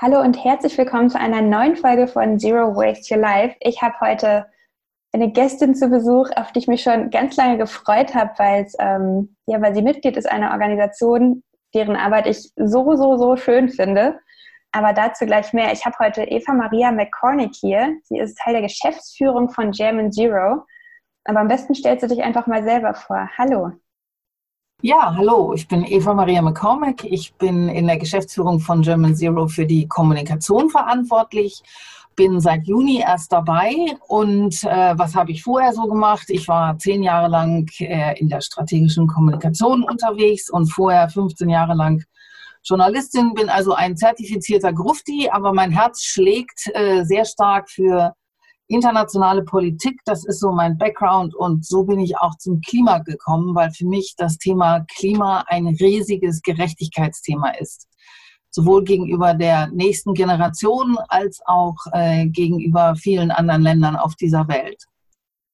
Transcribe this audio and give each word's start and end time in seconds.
Hallo 0.00 0.20
und 0.20 0.44
herzlich 0.44 0.78
willkommen 0.78 1.10
zu 1.10 1.18
einer 1.18 1.42
neuen 1.42 1.74
Folge 1.74 2.06
von 2.06 2.38
Zero 2.38 2.76
Waste 2.76 3.16
Your 3.16 3.20
Life. 3.20 3.56
Ich 3.58 3.82
habe 3.82 3.98
heute 4.00 4.46
eine 5.12 5.32
Gästin 5.32 5.74
zu 5.74 5.88
Besuch, 5.88 6.30
auf 6.36 6.52
die 6.52 6.60
ich 6.60 6.68
mich 6.68 6.84
schon 6.84 7.10
ganz 7.10 7.34
lange 7.34 7.58
gefreut 7.58 8.14
habe, 8.14 8.30
weil 8.36 8.68
ähm, 8.78 9.34
ja, 9.46 9.60
weil 9.60 9.74
sie 9.74 9.82
Mitglied 9.82 10.16
ist 10.16 10.30
einer 10.30 10.52
Organisation, 10.52 11.42
deren 11.74 11.96
Arbeit 11.96 12.28
ich 12.28 12.52
so, 12.54 12.94
so, 12.94 13.16
so 13.16 13.34
schön 13.34 13.70
finde. 13.70 14.20
Aber 14.70 14.92
dazu 14.92 15.26
gleich 15.26 15.52
mehr. 15.52 15.72
Ich 15.72 15.84
habe 15.84 15.96
heute 15.98 16.22
Eva 16.22 16.52
Maria 16.52 16.92
McCormick 16.92 17.56
hier. 17.56 17.96
Sie 18.04 18.20
ist 18.20 18.38
Teil 18.38 18.52
der 18.52 18.62
Geschäftsführung 18.62 19.50
von 19.50 19.72
German 19.72 20.12
Zero. 20.12 20.62
Aber 21.24 21.40
am 21.40 21.48
besten 21.48 21.74
stellst 21.74 22.04
du 22.04 22.06
dich 22.06 22.22
einfach 22.22 22.46
mal 22.46 22.62
selber 22.62 22.94
vor. 22.94 23.28
Hallo. 23.36 23.72
Ja, 24.80 25.12
hallo, 25.16 25.54
ich 25.54 25.66
bin 25.66 25.84
Eva 25.84 26.14
Maria 26.14 26.40
McCormack. 26.40 27.02
Ich 27.02 27.34
bin 27.34 27.68
in 27.68 27.88
der 27.88 27.98
Geschäftsführung 27.98 28.60
von 28.60 28.82
German 28.82 29.16
Zero 29.16 29.48
für 29.48 29.66
die 29.66 29.88
Kommunikation 29.88 30.70
verantwortlich. 30.70 31.64
Bin 32.14 32.40
seit 32.40 32.64
Juni 32.64 33.00
erst 33.00 33.32
dabei 33.32 33.74
und 34.06 34.62
äh, 34.62 34.96
was 34.96 35.16
habe 35.16 35.32
ich 35.32 35.42
vorher 35.42 35.72
so 35.72 35.82
gemacht? 35.82 36.26
Ich 36.30 36.46
war 36.46 36.78
zehn 36.78 37.02
Jahre 37.02 37.26
lang 37.26 37.68
äh, 37.80 38.16
in 38.20 38.28
der 38.28 38.40
strategischen 38.40 39.08
Kommunikation 39.08 39.82
unterwegs 39.82 40.48
und 40.48 40.66
vorher 40.66 41.08
15 41.08 41.48
Jahre 41.48 41.74
lang 41.74 42.04
Journalistin, 42.62 43.34
bin 43.34 43.48
also 43.48 43.72
ein 43.72 43.96
zertifizierter 43.96 44.72
Grufti, 44.72 45.28
aber 45.28 45.52
mein 45.52 45.72
Herz 45.72 46.04
schlägt 46.04 46.70
äh, 46.74 47.02
sehr 47.02 47.24
stark 47.24 47.68
für 47.68 48.14
internationale 48.68 49.42
Politik, 49.42 50.00
das 50.04 50.24
ist 50.24 50.40
so 50.40 50.52
mein 50.52 50.78
Background 50.78 51.34
und 51.34 51.66
so 51.66 51.84
bin 51.84 51.98
ich 51.98 52.18
auch 52.18 52.36
zum 52.36 52.60
Klima 52.60 52.98
gekommen, 52.98 53.54
weil 53.54 53.70
für 53.70 53.86
mich 53.86 54.14
das 54.16 54.38
Thema 54.38 54.84
Klima 54.94 55.44
ein 55.48 55.66
riesiges 55.66 56.42
Gerechtigkeitsthema 56.42 57.50
ist. 57.58 57.88
Sowohl 58.50 58.84
gegenüber 58.84 59.34
der 59.34 59.68
nächsten 59.68 60.14
Generation 60.14 60.96
als 61.08 61.40
auch 61.46 61.76
äh, 61.92 62.26
gegenüber 62.26 62.94
vielen 62.96 63.30
anderen 63.30 63.62
Ländern 63.62 63.96
auf 63.96 64.14
dieser 64.14 64.48
Welt. 64.48 64.84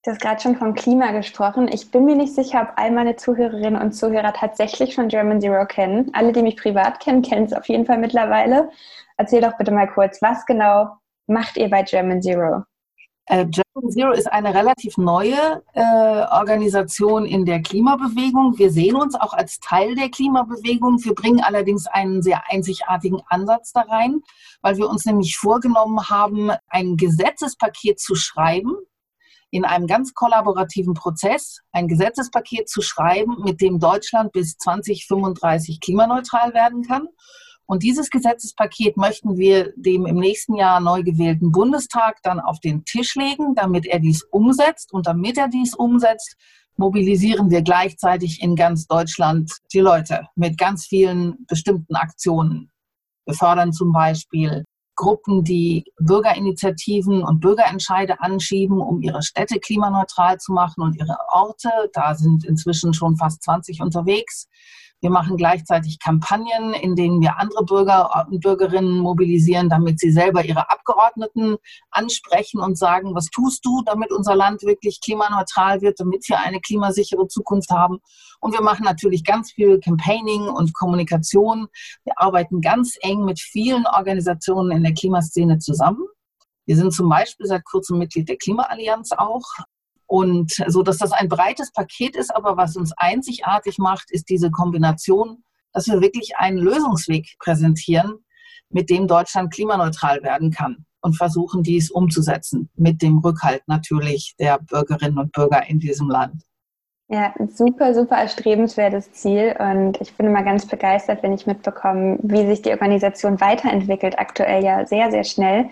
Du 0.04 0.10
hast 0.10 0.20
gerade 0.20 0.40
schon 0.40 0.56
vom 0.56 0.74
Klima 0.74 1.12
gesprochen. 1.12 1.66
Ich 1.72 1.90
bin 1.90 2.04
mir 2.04 2.14
nicht 2.14 2.34
sicher, 2.34 2.60
ob 2.60 2.78
all 2.78 2.90
meine 2.90 3.16
Zuhörerinnen 3.16 3.80
und 3.80 3.92
Zuhörer 3.92 4.34
tatsächlich 4.34 4.92
schon 4.92 5.08
German 5.08 5.40
Zero 5.40 5.64
kennen. 5.64 6.10
Alle, 6.12 6.32
die 6.32 6.42
mich 6.42 6.58
privat 6.58 7.00
kennen, 7.00 7.22
kennen 7.22 7.46
es 7.46 7.54
auf 7.54 7.66
jeden 7.68 7.86
Fall 7.86 7.96
mittlerweile. 7.98 8.70
Erzähl 9.16 9.40
doch 9.40 9.56
bitte 9.56 9.72
mal 9.72 9.88
kurz, 9.88 10.20
was 10.20 10.44
genau 10.44 10.88
macht 11.26 11.56
ihr 11.56 11.70
bei 11.70 11.82
German 11.82 12.20
Zero? 12.20 12.64
Äh, 13.26 13.46
German 13.46 13.90
Zero 13.90 14.12
ist 14.12 14.30
eine 14.30 14.54
relativ 14.54 14.98
neue 14.98 15.62
äh, 15.72 15.80
Organisation 15.80 17.24
in 17.24 17.46
der 17.46 17.62
Klimabewegung. 17.62 18.58
Wir 18.58 18.70
sehen 18.70 18.96
uns 18.96 19.14
auch 19.14 19.32
als 19.32 19.60
Teil 19.60 19.94
der 19.94 20.10
Klimabewegung. 20.10 21.02
Wir 21.02 21.14
bringen 21.14 21.40
allerdings 21.40 21.86
einen 21.86 22.22
sehr 22.22 22.42
einzigartigen 22.50 23.22
Ansatz 23.28 23.72
da 23.72 23.80
rein, 23.82 24.20
weil 24.60 24.76
wir 24.76 24.90
uns 24.90 25.06
nämlich 25.06 25.38
vorgenommen 25.38 26.08
haben, 26.10 26.50
ein 26.68 26.96
Gesetzespaket 26.96 27.98
zu 27.98 28.14
schreiben, 28.14 28.74
in 29.50 29.64
einem 29.64 29.86
ganz 29.86 30.12
kollaborativen 30.12 30.92
Prozess 30.94 31.60
ein 31.72 31.88
Gesetzespaket 31.88 32.68
zu 32.68 32.82
schreiben, 32.82 33.36
mit 33.42 33.62
dem 33.62 33.78
Deutschland 33.78 34.32
bis 34.32 34.58
2035 34.58 35.80
klimaneutral 35.80 36.52
werden 36.52 36.82
kann. 36.82 37.08
Und 37.66 37.82
dieses 37.82 38.10
Gesetzespaket 38.10 38.96
möchten 38.96 39.36
wir 39.36 39.72
dem 39.76 40.06
im 40.06 40.16
nächsten 40.16 40.54
Jahr 40.54 40.80
neu 40.80 41.02
gewählten 41.02 41.50
Bundestag 41.50 42.22
dann 42.22 42.40
auf 42.40 42.60
den 42.60 42.84
Tisch 42.84 43.14
legen, 43.14 43.54
damit 43.54 43.86
er 43.86 44.00
dies 44.00 44.22
umsetzt. 44.24 44.92
Und 44.92 45.06
damit 45.06 45.38
er 45.38 45.48
dies 45.48 45.74
umsetzt, 45.74 46.36
mobilisieren 46.76 47.50
wir 47.50 47.62
gleichzeitig 47.62 48.42
in 48.42 48.56
ganz 48.56 48.86
Deutschland 48.86 49.52
die 49.72 49.80
Leute 49.80 50.28
mit 50.34 50.58
ganz 50.58 50.86
vielen 50.86 51.46
bestimmten 51.46 51.94
Aktionen. 51.94 52.70
Wir 53.26 53.34
fördern 53.34 53.72
zum 53.72 53.92
Beispiel 53.92 54.64
Gruppen, 54.96 55.42
die 55.42 55.84
Bürgerinitiativen 55.98 57.24
und 57.24 57.40
Bürgerentscheide 57.40 58.20
anschieben, 58.20 58.80
um 58.80 59.00
ihre 59.00 59.22
Städte 59.22 59.58
klimaneutral 59.58 60.38
zu 60.38 60.52
machen 60.52 60.82
und 60.82 60.96
ihre 60.96 61.16
Orte. 61.32 61.70
Da 61.92 62.14
sind 62.14 62.44
inzwischen 62.44 62.94
schon 62.94 63.16
fast 63.16 63.42
20 63.42 63.80
unterwegs. 63.80 64.48
Wir 65.00 65.10
machen 65.10 65.36
gleichzeitig 65.36 65.98
Kampagnen, 65.98 66.72
in 66.72 66.96
denen 66.96 67.20
wir 67.20 67.38
andere 67.38 67.64
Bürger 67.64 68.26
und 68.26 68.40
Bürgerinnen 68.40 68.98
mobilisieren, 68.98 69.68
damit 69.68 70.00
sie 70.00 70.10
selber 70.10 70.44
ihre 70.44 70.70
Abgeordneten 70.70 71.56
ansprechen 71.90 72.60
und 72.60 72.78
sagen, 72.78 73.14
was 73.14 73.26
tust 73.26 73.64
du, 73.66 73.82
damit 73.84 74.12
unser 74.12 74.34
Land 74.34 74.62
wirklich 74.62 75.00
klimaneutral 75.02 75.82
wird, 75.82 76.00
damit 76.00 76.26
wir 76.28 76.40
eine 76.40 76.60
klimasichere 76.60 77.28
Zukunft 77.28 77.70
haben. 77.70 77.98
Und 78.40 78.54
wir 78.54 78.62
machen 78.62 78.84
natürlich 78.84 79.24
ganz 79.24 79.52
viel 79.52 79.78
Campaigning 79.78 80.48
und 80.48 80.72
Kommunikation. 80.74 81.68
Wir 82.04 82.14
arbeiten 82.16 82.60
ganz 82.60 82.96
eng 83.00 83.24
mit 83.24 83.40
vielen 83.40 83.86
Organisationen 83.86 84.70
in 84.70 84.82
der 84.84 84.94
Klimaszene 84.94 85.58
zusammen. 85.58 86.04
Wir 86.66 86.76
sind 86.76 86.92
zum 86.94 87.10
Beispiel 87.10 87.46
seit 87.46 87.64
kurzem 87.64 87.98
Mitglied 87.98 88.28
der 88.28 88.38
Klimaallianz 88.38 89.12
auch. 89.12 89.44
Und 90.06 90.52
so, 90.66 90.82
dass 90.82 90.98
das 90.98 91.12
ein 91.12 91.28
breites 91.28 91.72
Paket 91.72 92.16
ist, 92.16 92.34
aber 92.34 92.56
was 92.56 92.76
uns 92.76 92.92
einzigartig 92.96 93.78
macht, 93.78 94.10
ist 94.10 94.28
diese 94.28 94.50
Kombination, 94.50 95.42
dass 95.72 95.88
wir 95.88 96.00
wirklich 96.00 96.36
einen 96.36 96.58
Lösungsweg 96.58 97.36
präsentieren, 97.38 98.24
mit 98.68 98.90
dem 98.90 99.06
Deutschland 99.06 99.52
klimaneutral 99.52 100.22
werden 100.22 100.50
kann 100.50 100.84
und 101.00 101.16
versuchen, 101.16 101.62
dies 101.62 101.90
umzusetzen, 101.90 102.70
mit 102.74 103.02
dem 103.02 103.18
Rückhalt 103.18 103.62
natürlich 103.66 104.34
der 104.38 104.58
Bürgerinnen 104.58 105.18
und 105.18 105.32
Bürger 105.32 105.68
in 105.68 105.78
diesem 105.78 106.08
Land. 106.08 106.42
Ja, 107.08 107.34
super, 107.50 107.94
super 107.94 108.16
erstrebenswertes 108.16 109.12
Ziel 109.12 109.54
und 109.58 110.00
ich 110.00 110.16
bin 110.16 110.26
immer 110.26 110.42
ganz 110.42 110.66
begeistert, 110.66 111.22
wenn 111.22 111.34
ich 111.34 111.46
mitbekomme, 111.46 112.18
wie 112.22 112.46
sich 112.46 112.62
die 112.62 112.70
Organisation 112.70 113.40
weiterentwickelt, 113.40 114.18
aktuell 114.18 114.64
ja 114.64 114.86
sehr, 114.86 115.10
sehr 115.10 115.24
schnell. 115.24 115.68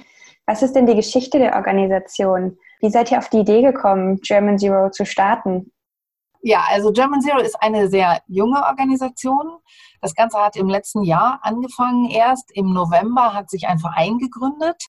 Was 0.47 0.63
ist 0.63 0.75
denn 0.75 0.87
die 0.87 0.95
Geschichte 0.95 1.39
der 1.39 1.57
Organisation? 1.57 2.59
Wie 2.83 2.91
seid 2.91 3.13
ihr 3.13 3.19
auf 3.19 3.29
die 3.29 3.39
Idee 3.39 3.63
gekommen, 3.63 4.19
German 4.23 4.59
Zero 4.59 4.91
zu 4.91 5.07
starten? 5.07 5.73
Ja, 6.43 6.65
also 6.69 6.91
German 6.91 7.21
Zero 7.21 7.39
ist 7.39 7.55
eine 7.63 7.89
sehr 7.89 8.21
junge 8.27 8.65
Organisation. 8.65 9.59
Das 10.01 10.17
Ganze 10.17 10.39
hat 10.39 10.57
im 10.57 10.69
letzten 10.69 11.05
Jahr 11.05 11.39
angefangen. 11.43 12.11
Erst 12.11 12.51
im 12.55 12.73
November 12.73 13.35
hat 13.35 13.51
sich 13.51 13.69
ein 13.69 13.79
Verein 13.79 14.19
gegründet. 14.19 14.85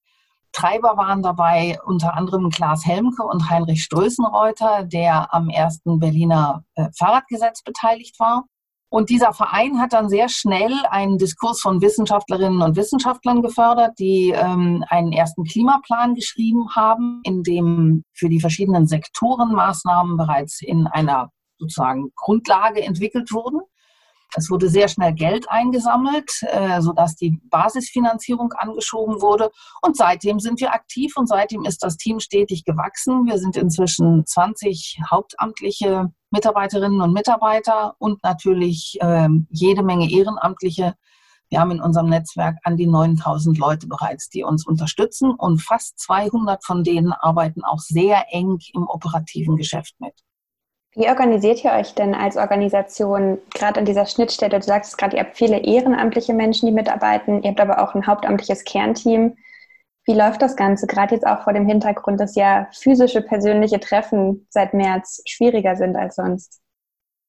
Treiber 0.53 0.97
waren 0.97 1.21
dabei 1.21 1.79
unter 1.85 2.15
anderem 2.15 2.49
Klaas 2.49 2.83
Helmke 2.83 3.21
und 3.23 3.51
Heinrich 3.51 3.83
Strößenreuter, 3.83 4.85
der 4.85 5.31
am 5.31 5.49
ersten 5.49 5.99
Berliner 5.99 6.63
äh, 6.73 6.87
Fahrradgesetz 6.97 7.61
beteiligt 7.61 8.19
war. 8.19 8.45
Und 8.93 9.09
dieser 9.09 9.33
Verein 9.33 9.79
hat 9.79 9.93
dann 9.93 10.07
sehr 10.07 10.29
schnell 10.29 10.71
einen 10.91 11.17
Diskurs 11.17 11.61
von 11.61 11.81
Wissenschaftlerinnen 11.81 12.61
und 12.61 12.75
Wissenschaftlern 12.75 13.41
gefördert, 13.41 13.97
die 13.97 14.29
ähm, 14.29 14.85
einen 14.87 15.11
ersten 15.11 15.45
Klimaplan 15.45 16.13
geschrieben 16.13 16.75
haben, 16.75 17.19
in 17.23 17.41
dem 17.41 18.03
für 18.13 18.29
die 18.29 18.39
verschiedenen 18.39 18.85
Sektoren 18.85 19.51
Maßnahmen 19.55 20.15
bereits 20.15 20.61
in 20.61 20.85
einer 20.85 21.31
sozusagen 21.57 22.11
Grundlage 22.15 22.83
entwickelt 22.83 23.31
wurden. 23.31 23.61
Es 24.35 24.49
wurde 24.49 24.69
sehr 24.69 24.87
schnell 24.87 25.13
Geld 25.13 25.49
eingesammelt, 25.49 26.31
äh, 26.41 26.81
sodass 26.81 27.15
die 27.15 27.39
Basisfinanzierung 27.49 28.51
angeschoben 28.53 29.21
wurde. 29.21 29.51
Und 29.81 29.95
seitdem 29.95 30.39
sind 30.39 30.59
wir 30.59 30.73
aktiv 30.73 31.13
und 31.15 31.27
seitdem 31.27 31.65
ist 31.65 31.83
das 31.83 31.97
Team 31.97 32.19
stetig 32.19 32.65
gewachsen. 32.65 33.25
Wir 33.25 33.37
sind 33.37 33.55
inzwischen 33.55 34.25
20 34.25 34.99
hauptamtliche 35.09 36.11
Mitarbeiterinnen 36.31 37.01
und 37.01 37.13
Mitarbeiter 37.13 37.95
und 37.99 38.23
natürlich 38.23 38.97
äh, 39.01 39.29
jede 39.49 39.83
Menge 39.83 40.09
Ehrenamtliche. 40.11 40.95
Wir 41.49 41.59
haben 41.59 41.71
in 41.71 41.81
unserem 41.81 42.09
Netzwerk 42.09 42.57
an 42.63 42.77
die 42.77 42.87
9000 42.87 43.59
Leute 43.59 43.87
bereits, 43.87 44.29
die 44.29 44.43
uns 44.43 44.65
unterstützen 44.65 45.31
und 45.31 45.61
fast 45.61 45.99
200 45.99 46.65
von 46.65 46.83
denen 46.83 47.13
arbeiten 47.13 47.63
auch 47.63 47.79
sehr 47.79 48.25
eng 48.33 48.57
im 48.73 48.87
operativen 48.87 49.55
Geschäft 49.55 49.93
mit. 49.99 50.15
Wie 50.95 51.09
organisiert 51.09 51.63
ihr 51.63 51.71
euch 51.71 51.95
denn 51.95 52.13
als 52.13 52.37
Organisation 52.37 53.39
gerade 53.53 53.79
an 53.79 53.85
dieser 53.85 54.05
Schnittstelle? 54.05 54.59
Du 54.59 54.65
sagst 54.65 54.97
gerade, 54.97 55.17
ihr 55.17 55.23
habt 55.23 55.37
viele 55.37 55.57
ehrenamtliche 55.57 56.33
Menschen, 56.33 56.67
die 56.67 56.71
mitarbeiten, 56.71 57.41
ihr 57.41 57.49
habt 57.49 57.61
aber 57.61 57.79
auch 57.81 57.95
ein 57.95 58.05
hauptamtliches 58.05 58.63
Kernteam. 58.63 59.35
Wie 60.05 60.13
läuft 60.13 60.41
das 60.41 60.55
Ganze, 60.55 60.85
gerade 60.85 61.15
jetzt 61.15 61.25
auch 61.25 61.43
vor 61.43 61.53
dem 61.53 61.65
Hintergrund, 61.65 62.19
dass 62.19 62.35
ja 62.35 62.67
physische, 62.73 63.21
persönliche 63.21 63.79
Treffen 63.79 64.45
seit 64.49 64.73
März 64.73 65.23
schwieriger 65.25 65.75
sind 65.75 65.95
als 65.95 66.15
sonst? 66.15 66.61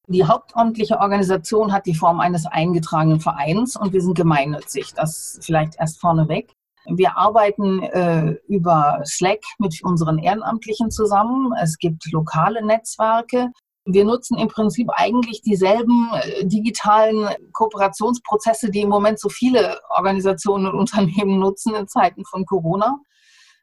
Die 0.08 0.25
hauptamtliche 0.25 0.99
Organisation 0.99 1.72
hat 1.72 1.87
die 1.87 1.94
Form 1.94 2.20
eines 2.20 2.44
eingetragenen 2.44 3.20
Vereins 3.20 3.76
und 3.76 3.94
wir 3.94 4.02
sind 4.02 4.14
gemeinnützig. 4.14 4.93
Das 4.93 5.38
vielleicht 5.40 5.81
erst 5.81 6.00
vorneweg. 6.00 6.52
Wir 6.86 7.16
arbeiten 7.16 7.82
äh, 7.82 8.36
über 8.46 9.00
Slack 9.04 9.40
mit 9.58 9.82
unseren 9.82 10.19
Ehrenamtlichen 10.19 10.90
zusammen. 10.90 11.52
Es 11.60 11.78
gibt 11.78 12.10
lokale 12.12 12.64
Netzwerke. 12.64 13.50
Wir 13.86 14.04
nutzen 14.04 14.38
im 14.38 14.48
Prinzip 14.48 14.88
eigentlich 14.94 15.42
dieselben 15.42 16.10
äh, 16.12 16.46
digitalen 16.46 17.28
Kooperationsprozesse, 17.52 18.70
die 18.70 18.82
im 18.82 18.88
Moment 18.88 19.19
so 19.19 19.28
viele 19.28 19.78
Organisationen 19.90 20.66
und 20.66 20.78
Unternehmen 20.78 21.38
nutzen 21.38 21.75
in 21.75 21.88
Zeiten 21.88 22.25
von 22.25 22.44
Corona. 22.44 22.98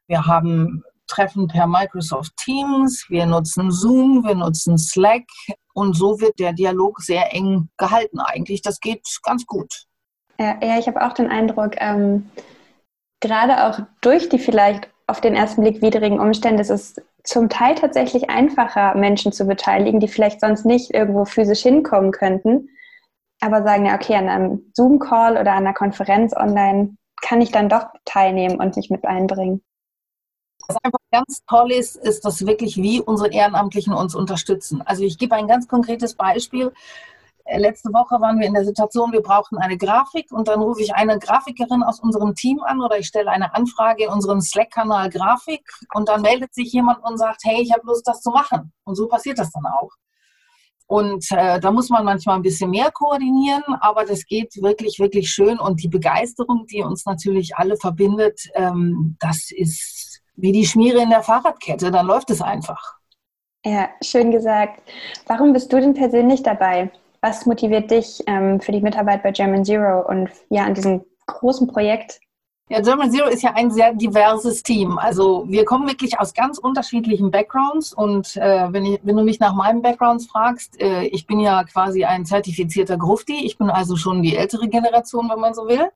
Wir 0.07 0.25
haben 0.25 0.83
Treffen 1.07 1.47
per 1.47 1.67
Microsoft 1.67 2.31
Teams, 2.37 3.05
wir 3.09 3.25
nutzen 3.25 3.71
Zoom, 3.71 4.23
wir 4.25 4.35
nutzen 4.35 4.77
Slack 4.77 5.23
und 5.73 5.95
so 5.95 6.19
wird 6.21 6.39
der 6.39 6.53
Dialog 6.53 7.01
sehr 7.01 7.33
eng 7.33 7.69
gehalten 7.77 8.19
eigentlich. 8.19 8.61
Das 8.61 8.79
geht 8.79 9.05
ganz 9.23 9.45
gut. 9.45 9.85
Ja, 10.39 10.57
ich 10.79 10.87
habe 10.87 11.05
auch 11.05 11.13
den 11.13 11.29
Eindruck, 11.29 11.75
ähm, 11.77 12.29
gerade 13.21 13.65
auch 13.65 13.79
durch 14.01 14.27
die 14.27 14.39
vielleicht 14.39 14.89
auf 15.07 15.21
den 15.21 15.35
ersten 15.35 15.61
Blick 15.61 15.81
widrigen 15.81 16.19
Umstände 16.19 16.61
ist 16.61 16.69
es 16.69 16.95
zum 17.23 17.49
Teil 17.49 17.75
tatsächlich 17.75 18.29
einfacher, 18.29 18.95
Menschen 18.95 19.31
zu 19.31 19.45
beteiligen, 19.45 19.99
die 19.99 20.07
vielleicht 20.07 20.41
sonst 20.41 20.65
nicht 20.65 20.93
irgendwo 20.93 21.25
physisch 21.25 21.61
hinkommen 21.61 22.11
könnten, 22.11 22.69
aber 23.39 23.63
sagen, 23.63 23.85
ja, 23.85 23.95
okay, 23.95 24.15
an 24.15 24.29
einem 24.29 24.71
Zoom-Call 24.73 25.33
oder 25.33 25.51
an 25.53 25.65
einer 25.65 25.73
Konferenz 25.73 26.35
online 26.35 26.97
kann 27.21 27.41
ich 27.41 27.51
dann 27.51 27.69
doch 27.69 27.87
teilnehmen 28.05 28.59
und 28.59 28.75
mich 28.75 28.89
mit 28.89 29.05
einbringen. 29.05 29.61
Was 30.67 30.77
einfach 30.83 30.99
ganz 31.11 31.43
toll 31.47 31.71
ist, 31.71 31.95
ist, 31.95 32.25
dass 32.25 32.45
wirklich 32.45 32.77
wie 32.77 33.01
unsere 33.01 33.31
Ehrenamtlichen 33.31 33.93
uns 33.93 34.15
unterstützen. 34.15 34.81
Also 34.81 35.03
ich 35.03 35.17
gebe 35.17 35.35
ein 35.35 35.47
ganz 35.47 35.67
konkretes 35.67 36.15
Beispiel. 36.15 36.71
Äh, 37.51 37.59
letzte 37.59 37.89
Woche 37.93 38.19
waren 38.21 38.39
wir 38.39 38.47
in 38.47 38.53
der 38.53 38.65
Situation, 38.65 39.11
wir 39.11 39.21
brauchten 39.21 39.57
eine 39.57 39.77
Grafik 39.77 40.31
und 40.31 40.47
dann 40.47 40.61
rufe 40.61 40.81
ich 40.81 40.95
eine 40.95 41.19
Grafikerin 41.19 41.83
aus 41.83 41.99
unserem 41.99 42.33
Team 42.35 42.61
an 42.63 42.81
oder 42.81 42.97
ich 42.97 43.07
stelle 43.07 43.29
eine 43.29 43.53
Anfrage 43.53 44.05
in 44.05 44.09
unseren 44.09 44.41
Slack-Kanal 44.41 45.09
Grafik 45.09 45.67
und 45.93 46.09
dann 46.09 46.21
meldet 46.21 46.53
sich 46.53 46.71
jemand 46.71 47.03
und 47.03 47.17
sagt, 47.17 47.41
hey, 47.43 47.61
ich 47.61 47.73
habe 47.73 47.85
Lust, 47.85 48.07
das 48.07 48.21
zu 48.21 48.31
machen. 48.31 48.71
Und 48.85 48.95
so 48.95 49.07
passiert 49.07 49.37
das 49.37 49.51
dann 49.51 49.65
auch. 49.65 49.91
Und 50.87 51.25
äh, 51.31 51.59
da 51.59 51.71
muss 51.71 51.89
man 51.89 52.03
manchmal 52.03 52.35
ein 52.35 52.41
bisschen 52.41 52.69
mehr 52.69 52.91
koordinieren, 52.91 53.63
aber 53.79 54.03
das 54.03 54.25
geht 54.25 54.53
wirklich, 54.61 54.99
wirklich 54.99 55.29
schön. 55.29 55.57
Und 55.57 55.81
die 55.81 55.87
Begeisterung, 55.87 56.65
die 56.67 56.81
uns 56.81 57.05
natürlich 57.05 57.55
alle 57.55 57.77
verbindet, 57.77 58.41
ähm, 58.55 59.15
das 59.19 59.51
ist 59.51 60.21
wie 60.35 60.51
die 60.51 60.65
Schmiere 60.65 61.01
in 61.01 61.09
der 61.09 61.23
Fahrradkette, 61.23 61.91
dann 61.91 62.07
läuft 62.07 62.29
es 62.29 62.41
einfach. 62.41 62.95
Ja, 63.63 63.89
schön 64.03 64.31
gesagt. 64.31 64.81
Warum 65.27 65.53
bist 65.53 65.71
du 65.71 65.79
denn 65.79 65.93
persönlich 65.93 66.43
dabei? 66.43 66.91
Was 67.21 67.45
motiviert 67.45 67.91
dich 67.91 68.23
ähm, 68.25 68.59
für 68.59 68.71
die 68.71 68.81
Mitarbeit 68.81 69.21
bei 69.21 69.31
German 69.31 69.63
Zero 69.63 70.07
und 70.07 70.31
ja 70.49 70.65
an 70.65 70.73
diesem 70.73 71.05
großen 71.27 71.67
Projekt? 71.67 72.19
Ja, 72.67 72.81
German 72.81 73.11
Zero 73.11 73.27
ist 73.27 73.43
ja 73.43 73.53
ein 73.53 73.69
sehr 73.69 73.93
diverses 73.93 74.63
Team. 74.63 74.97
Also 74.97 75.45
wir 75.47 75.63
kommen 75.63 75.87
wirklich 75.87 76.19
aus 76.19 76.33
ganz 76.33 76.57
unterschiedlichen 76.57 77.29
Backgrounds 77.29 77.93
und 77.93 78.37
äh, 78.37 78.73
wenn, 78.73 78.85
ich, 78.85 78.99
wenn, 79.03 79.17
du 79.17 79.23
mich 79.23 79.39
nach 79.39 79.53
meinem 79.53 79.83
Background 79.83 80.27
fragst, 80.27 80.81
äh, 80.81 81.03
ich 81.03 81.27
bin 81.27 81.39
ja 81.39 81.63
quasi 81.63 82.05
ein 82.05 82.25
zertifizierter 82.25 82.97
Grufti. 82.97 83.45
Ich 83.45 83.57
bin 83.57 83.69
also 83.69 83.97
schon 83.97 84.23
die 84.23 84.35
ältere 84.35 84.67
Generation, 84.67 85.29
wenn 85.29 85.39
man 85.39 85.53
so 85.53 85.67
will. 85.67 85.91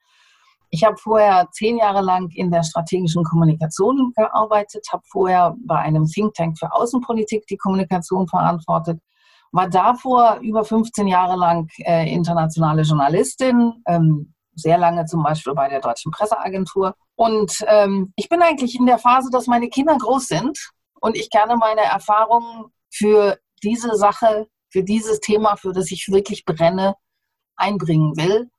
Ich 0.69 0.83
habe 0.83 0.97
vorher 0.97 1.47
zehn 1.51 1.77
Jahre 1.77 2.01
lang 2.01 2.29
in 2.35 2.51
der 2.51 2.63
strategischen 2.63 3.23
Kommunikation 3.23 4.11
gearbeitet, 4.15 4.85
habe 4.91 5.03
vorher 5.07 5.55
bei 5.65 5.77
einem 5.77 6.05
Think 6.05 6.35
Tank 6.35 6.59
für 6.59 6.71
Außenpolitik 6.71 7.47
die 7.47 7.57
Kommunikation 7.57 8.27
verantwortet 8.27 8.99
war 9.51 9.69
davor 9.69 10.39
über 10.41 10.65
15 10.65 11.07
Jahre 11.07 11.37
lang 11.37 11.69
äh, 11.79 12.11
internationale 12.11 12.81
Journalistin, 12.81 13.83
ähm, 13.87 14.33
sehr 14.55 14.77
lange 14.77 15.05
zum 15.05 15.23
Beispiel 15.23 15.53
bei 15.53 15.69
der 15.69 15.81
Deutschen 15.81 16.11
Presseagentur. 16.11 16.95
Und 17.15 17.63
ähm, 17.67 18.13
ich 18.15 18.29
bin 18.29 18.41
eigentlich 18.41 18.75
in 18.75 18.85
der 18.85 18.97
Phase, 18.97 19.29
dass 19.31 19.47
meine 19.47 19.69
Kinder 19.69 19.97
groß 19.97 20.27
sind 20.27 20.71
und 20.99 21.15
ich 21.15 21.29
gerne 21.29 21.57
meine 21.57 21.81
Erfahrungen 21.81 22.65
für 22.91 23.37
diese 23.63 23.95
Sache, 23.95 24.47
für 24.69 24.83
dieses 24.83 25.19
Thema, 25.19 25.55
für 25.57 25.71
das 25.71 25.91
ich 25.91 26.07
wirklich 26.09 26.45
brenne, 26.45 26.95
einbringen 27.55 28.15
will. 28.17 28.49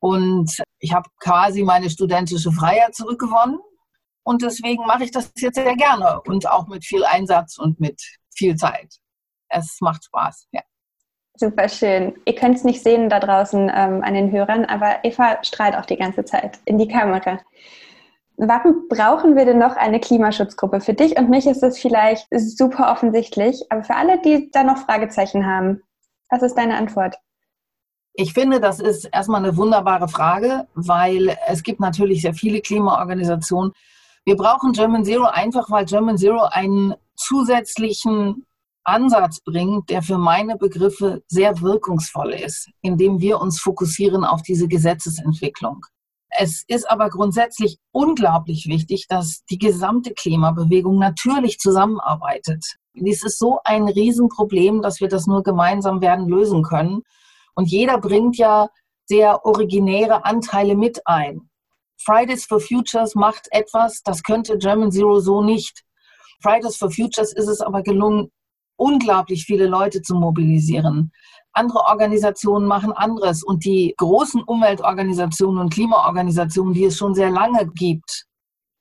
Und 0.00 0.62
ich 0.78 0.92
habe 0.92 1.08
quasi 1.20 1.62
meine 1.62 1.90
studentische 1.90 2.52
Freiheit 2.52 2.94
zurückgewonnen. 2.94 3.58
Und 4.22 4.42
deswegen 4.42 4.86
mache 4.86 5.04
ich 5.04 5.10
das 5.10 5.32
jetzt 5.36 5.56
sehr 5.56 5.74
gerne 5.74 6.20
und 6.26 6.48
auch 6.48 6.68
mit 6.68 6.84
viel 6.84 7.04
Einsatz 7.04 7.58
und 7.58 7.80
mit 7.80 8.00
viel 8.34 8.56
Zeit 8.56 8.98
es 9.48 9.78
macht 9.80 10.04
Spaß. 10.04 10.48
Ja. 10.52 10.62
Super 11.34 11.68
schön. 11.68 12.14
Ihr 12.24 12.34
könnt 12.34 12.56
es 12.56 12.64
nicht 12.64 12.82
sehen 12.82 13.08
da 13.08 13.20
draußen 13.20 13.70
ähm, 13.72 14.02
an 14.02 14.14
den 14.14 14.32
Hörern, 14.32 14.64
aber 14.64 15.04
Eva 15.04 15.38
strahlt 15.44 15.76
auch 15.76 15.86
die 15.86 15.96
ganze 15.96 16.24
Zeit 16.24 16.58
in 16.64 16.78
die 16.78 16.88
Kamera. 16.88 17.38
Warum 18.36 18.88
brauchen 18.88 19.36
wir 19.36 19.44
denn 19.44 19.58
noch 19.58 19.76
eine 19.76 20.00
Klimaschutzgruppe? 20.00 20.80
Für 20.80 20.94
dich 20.94 21.16
und 21.16 21.30
mich 21.30 21.46
ist 21.46 21.60
das 21.60 21.78
vielleicht 21.78 22.26
super 22.30 22.90
offensichtlich, 22.92 23.64
aber 23.70 23.84
für 23.84 23.94
alle, 23.94 24.20
die 24.20 24.50
da 24.52 24.64
noch 24.64 24.78
Fragezeichen 24.78 25.46
haben, 25.46 25.82
was 26.28 26.42
ist 26.42 26.54
deine 26.54 26.76
Antwort? 26.76 27.16
Ich 28.14 28.32
finde, 28.32 28.60
das 28.60 28.80
ist 28.80 29.04
erstmal 29.04 29.44
eine 29.44 29.56
wunderbare 29.56 30.08
Frage, 30.08 30.66
weil 30.74 31.36
es 31.46 31.62
gibt 31.62 31.78
natürlich 31.78 32.22
sehr 32.22 32.34
viele 32.34 32.60
Klimaorganisationen. 32.60 33.72
Wir 34.24 34.36
brauchen 34.36 34.72
German 34.72 35.04
Zero 35.04 35.24
einfach, 35.26 35.70
weil 35.70 35.84
German 35.84 36.18
Zero 36.18 36.42
einen 36.50 36.94
zusätzlichen 37.14 38.44
Ansatz 38.88 39.40
bringt, 39.40 39.90
der 39.90 40.02
für 40.02 40.18
meine 40.18 40.56
Begriffe 40.56 41.22
sehr 41.28 41.60
wirkungsvoll 41.60 42.32
ist, 42.32 42.68
indem 42.80 43.20
wir 43.20 43.40
uns 43.40 43.60
fokussieren 43.60 44.24
auf 44.24 44.42
diese 44.42 44.66
Gesetzesentwicklung. 44.66 45.84
Es 46.30 46.64
ist 46.66 46.90
aber 46.90 47.08
grundsätzlich 47.10 47.78
unglaublich 47.92 48.66
wichtig, 48.66 49.06
dass 49.08 49.44
die 49.50 49.58
gesamte 49.58 50.12
Klimabewegung 50.14 50.98
natürlich 50.98 51.58
zusammenarbeitet. 51.58 52.64
Dies 52.94 53.22
ist 53.24 53.38
so 53.38 53.60
ein 53.64 53.88
Riesenproblem, 53.88 54.82
dass 54.82 55.00
wir 55.00 55.08
das 55.08 55.26
nur 55.26 55.42
gemeinsam 55.42 56.00
werden 56.00 56.28
lösen 56.28 56.62
können. 56.62 57.02
Und 57.54 57.70
jeder 57.70 57.98
bringt 57.98 58.36
ja 58.36 58.68
sehr 59.06 59.44
originäre 59.44 60.24
Anteile 60.24 60.74
mit 60.74 61.06
ein. 61.06 61.48
Fridays 62.00 62.44
for 62.44 62.60
Futures 62.60 63.14
macht 63.14 63.48
etwas, 63.50 64.02
das 64.02 64.22
könnte 64.22 64.58
German 64.58 64.92
Zero 64.92 65.20
so 65.20 65.42
nicht. 65.42 65.82
Fridays 66.42 66.76
for 66.76 66.90
Futures 66.90 67.32
ist 67.32 67.48
es 67.48 67.60
aber 67.60 67.82
gelungen, 67.82 68.30
unglaublich 68.78 69.44
viele 69.44 69.66
Leute 69.66 70.00
zu 70.02 70.14
mobilisieren. 70.14 71.12
Andere 71.52 71.80
Organisationen 71.80 72.66
machen 72.66 72.92
anderes 72.92 73.42
und 73.42 73.64
die 73.64 73.94
großen 73.96 74.42
Umweltorganisationen 74.42 75.60
und 75.60 75.72
Klimaorganisationen, 75.72 76.72
die 76.72 76.84
es 76.84 76.96
schon 76.96 77.14
sehr 77.14 77.30
lange 77.30 77.66
gibt, 77.74 78.26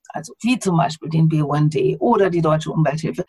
also 0.10 0.34
wie 0.42 0.60
zum 0.60 0.78
Beispiel 0.78 1.10
den 1.10 1.28
BUND 1.28 1.76
oder 2.00 2.30
die 2.30 2.42
Deutsche 2.42 2.72
Umwelthilfe, 2.72 3.26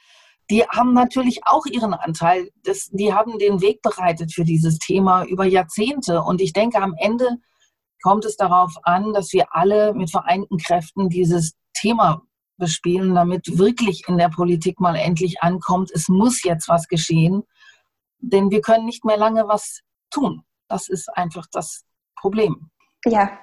die 0.50 0.62
haben 0.62 0.94
natürlich 0.94 1.40
auch 1.44 1.66
ihren 1.66 1.92
Anteil. 1.92 2.50
Das, 2.64 2.88
die 2.90 3.12
haben 3.12 3.38
den 3.38 3.60
Weg 3.60 3.82
bereitet 3.82 4.32
für 4.32 4.44
dieses 4.44 4.78
Thema 4.78 5.24
über 5.24 5.44
Jahrzehnte. 5.44 6.22
Und 6.22 6.40
ich 6.40 6.52
denke, 6.52 6.80
am 6.80 6.94
Ende 6.98 7.36
kommt 8.02 8.24
es 8.24 8.36
darauf 8.36 8.74
an, 8.82 9.12
dass 9.12 9.32
wir 9.32 9.46
alle 9.50 9.92
mit 9.92 10.10
vereinten 10.10 10.56
Kräften 10.56 11.08
dieses 11.08 11.54
Thema 11.74 12.22
bespielen, 12.58 13.14
damit 13.14 13.58
wirklich 13.58 14.08
in 14.08 14.18
der 14.18 14.28
Politik 14.28 14.80
mal 14.80 14.96
endlich 14.96 15.42
ankommt, 15.42 15.90
es 15.92 16.08
muss 16.08 16.42
jetzt 16.44 16.68
was 16.68 16.88
geschehen, 16.88 17.44
denn 18.20 18.50
wir 18.50 18.60
können 18.60 18.84
nicht 18.84 19.04
mehr 19.04 19.16
lange 19.16 19.48
was 19.48 19.80
tun. 20.10 20.42
Das 20.68 20.88
ist 20.88 21.08
einfach 21.16 21.46
das 21.50 21.84
Problem. 22.16 22.70
Ja. 23.04 23.38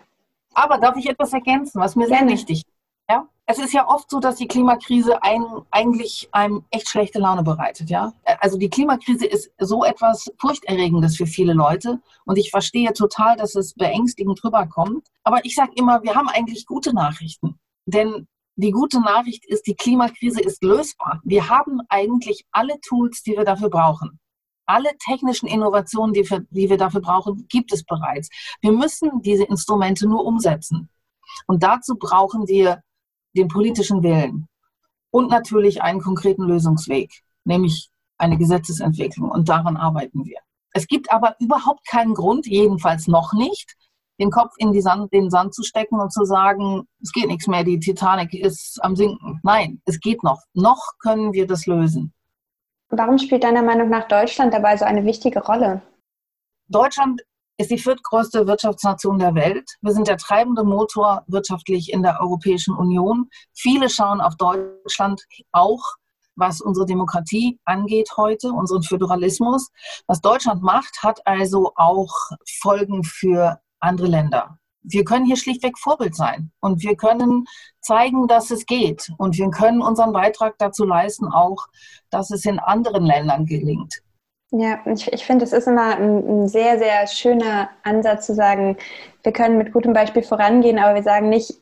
Aber 0.54 0.78
darf 0.78 0.96
ich 0.98 1.10
etwas 1.10 1.34
ergänzen, 1.34 1.82
was 1.82 1.96
mir 1.96 2.08
Gerne. 2.08 2.28
sehr 2.28 2.38
wichtig 2.38 2.58
ist? 2.60 2.76
Ja? 3.10 3.28
Es 3.46 3.60
ist 3.60 3.74
ja 3.74 3.88
oft 3.88 4.10
so, 4.10 4.20
dass 4.20 4.38
die 4.38 4.48
Klimakrise 4.48 5.22
ein, 5.22 5.44
eigentlich 5.70 6.30
einem 6.32 6.66
echt 6.72 6.90
schlechte 6.90 7.20
Laune 7.20 7.44
bereitet. 7.44 7.90
Ja? 7.90 8.14
Also 8.40 8.58
die 8.58 8.70
Klimakrise 8.70 9.26
ist 9.26 9.52
so 9.60 9.84
etwas 9.84 10.32
Furchterregendes 10.40 11.18
für 11.18 11.28
viele 11.28 11.54
Leute 11.54 12.00
und 12.26 12.38
ich 12.38 12.52
verstehe 12.52 12.94
total, 12.94 13.36
dass 13.38 13.56
es 13.56 13.74
beängstigend 13.74 14.44
rüberkommt. 14.44 15.08
Aber 15.24 15.44
ich 15.44 15.56
sage 15.56 15.72
immer, 15.76 16.02
wir 16.04 16.16
haben 16.16 16.30
eigentlich 16.30 16.66
gute 16.66 16.94
Nachrichten. 16.94 17.60
Denn 17.86 18.28
die 18.56 18.72
gute 18.72 19.02
Nachricht 19.02 19.46
ist, 19.46 19.68
die 19.68 19.76
Klimakrise 19.76 20.42
ist 20.42 20.64
lösbar. 20.64 21.22
Wir 21.24 21.50
haben 21.50 21.82
eigentlich 21.90 22.46
alle 22.52 22.80
Tools, 22.82 23.22
die 23.24 23.32
wir 23.32 23.44
dafür 23.44 23.70
brauchen. 23.70 24.20
Alle 24.66 24.92
technischen 24.98 25.48
Innovationen, 25.48 26.14
die, 26.14 26.24
für, 26.24 26.46
die 26.50 26.70
wir 26.70 26.78
dafür 26.78 27.02
brauchen, 27.02 27.46
gibt 27.50 27.72
es 27.74 27.84
bereits. 27.84 28.30
Wir 28.62 28.72
müssen 28.72 29.22
diese 29.22 29.44
Instrumente 29.44 30.08
nur 30.08 30.26
umsetzen. 30.26 30.90
Und 31.48 31.64
dazu 31.64 31.96
brauchen 31.98 32.48
wir 32.48 32.82
den 33.36 33.48
politischen 33.48 34.02
Willen 34.02 34.48
und 35.12 35.30
natürlich 35.30 35.82
einen 35.82 36.02
konkreten 36.02 36.44
Lösungsweg, 36.44 37.12
nämlich 37.44 37.90
eine 38.18 38.38
Gesetzesentwicklung. 38.38 39.30
Und 39.30 39.50
daran 39.50 39.78
arbeiten 39.78 40.26
wir. 40.26 40.40
Es 40.72 40.88
gibt 40.88 41.12
aber 41.12 41.36
überhaupt 41.40 41.88
keinen 41.88 42.14
Grund, 42.14 42.48
jedenfalls 42.48 43.08
noch 43.08 43.34
nicht, 43.34 43.76
den 44.20 44.32
Kopf 44.32 44.54
in 44.58 44.80
Sand, 44.82 45.12
den 45.14 45.30
Sand 45.30 45.54
zu 45.54 45.64
stecken 45.64 46.00
und 46.00 46.12
zu 46.12 46.26
sagen, 46.26 46.88
es 47.02 47.12
geht 47.12 47.28
nichts 47.28 47.48
mehr, 47.48 47.64
die 47.64 47.80
Titanic 47.80 48.34
ist 48.34 48.84
am 48.84 48.96
Sinken. 48.96 49.40
Nein, 49.44 49.82
es 49.86 50.00
geht 50.00 50.24
noch. 50.24 50.42
Noch 50.54 50.94
können 51.00 51.34
wir 51.34 51.48
das 51.48 51.66
lösen. 51.66 52.14
Warum 52.90 53.18
spielt 53.18 53.44
deiner 53.44 53.64
Meinung 53.64 53.90
nach 53.90 54.08
Deutschland 54.08 54.54
dabei 54.54 54.78
so 54.78 54.86
eine 54.86 55.06
wichtige 55.06 55.44
Rolle? 55.44 55.82
Deutschland 56.68 57.22
ist 57.58 57.72
die 57.72 57.78
viertgrößte 57.78 58.48
Wirtschaftsnation 58.48 59.20
der 59.20 59.34
Welt. 59.36 59.70
Wir 59.82 59.94
sind 59.94 60.08
der 60.08 60.18
treibende 60.18 60.64
Motor 60.64 61.24
wirtschaftlich 61.28 61.92
in 61.92 62.04
der 62.04 62.20
Europäischen 62.20 62.76
Union. 62.76 63.30
Viele 63.54 63.90
schauen 63.90 64.22
auf 64.22 64.36
Deutschland 64.36 65.24
auch, 65.52 65.82
was 66.36 66.60
unsere 66.60 66.86
Demokratie 66.86 67.60
angeht 67.64 68.10
heute, 68.18 68.50
unseren 68.50 68.84
Föderalismus. 68.84 69.70
Was 70.08 70.20
Deutschland 70.20 70.62
macht, 70.64 71.02
hat 71.02 71.26
also 71.26 71.72
auch 71.76 72.14
Folgen 72.62 73.04
für 73.04 73.60
andere 73.86 74.08
Länder. 74.08 74.58
Wir 74.82 75.04
können 75.04 75.26
hier 75.26 75.38
schlichtweg 75.38 75.80
Vorbild 75.80 76.16
sein 76.16 76.52
und 76.60 76.84
wir 76.84 76.96
können 76.96 77.46
zeigen, 77.82 78.28
dass 78.28 78.52
es 78.52 78.66
geht 78.66 79.12
und 79.18 79.38
wir 79.38 79.50
können 79.50 79.82
unseren 79.82 80.14
Beitrag 80.14 80.56
dazu 80.60 80.86
leisten, 80.86 81.28
auch, 81.28 81.68
dass 82.12 82.30
es 82.30 82.46
in 82.46 82.60
anderen 82.60 83.04
Ländern 83.04 83.46
gelingt. 83.46 84.02
Ja, 84.52 84.80
ich, 84.86 85.12
ich 85.12 85.26
finde, 85.26 85.44
es 85.44 85.54
ist 85.54 85.68
immer 85.68 85.98
ein, 85.98 86.44
ein, 86.44 86.48
sehr, 86.48 86.78
sehr 86.78 87.08
schöner 87.08 87.70
Ansatz 87.84 88.28
zu 88.28 88.36
sagen, 88.36 88.78
wir 89.24 89.34
können 89.34 89.58
mit 89.58 89.74
gutem 89.74 89.94
Beispiel 89.94 90.22
vorangehen, 90.22 90.78
aber 90.78 90.96
wir 90.96 91.04
sagen 91.04 91.30
nicht, 91.30 91.60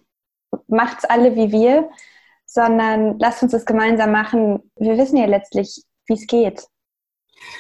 macht's 0.68 1.06
alle 1.06 1.36
wie 1.36 1.52
wir, 1.52 1.90
sondern 2.46 3.18
lasst 3.20 3.42
uns 3.42 3.54
das 3.54 3.66
gemeinsam 3.66 4.12
machen. 4.12 4.70
Wir 4.76 4.98
wissen 4.98 5.18
ja 5.18 5.26
letztlich, 5.26 5.84
wie 6.08 6.14
es 6.14 6.28
geht. 6.28 6.68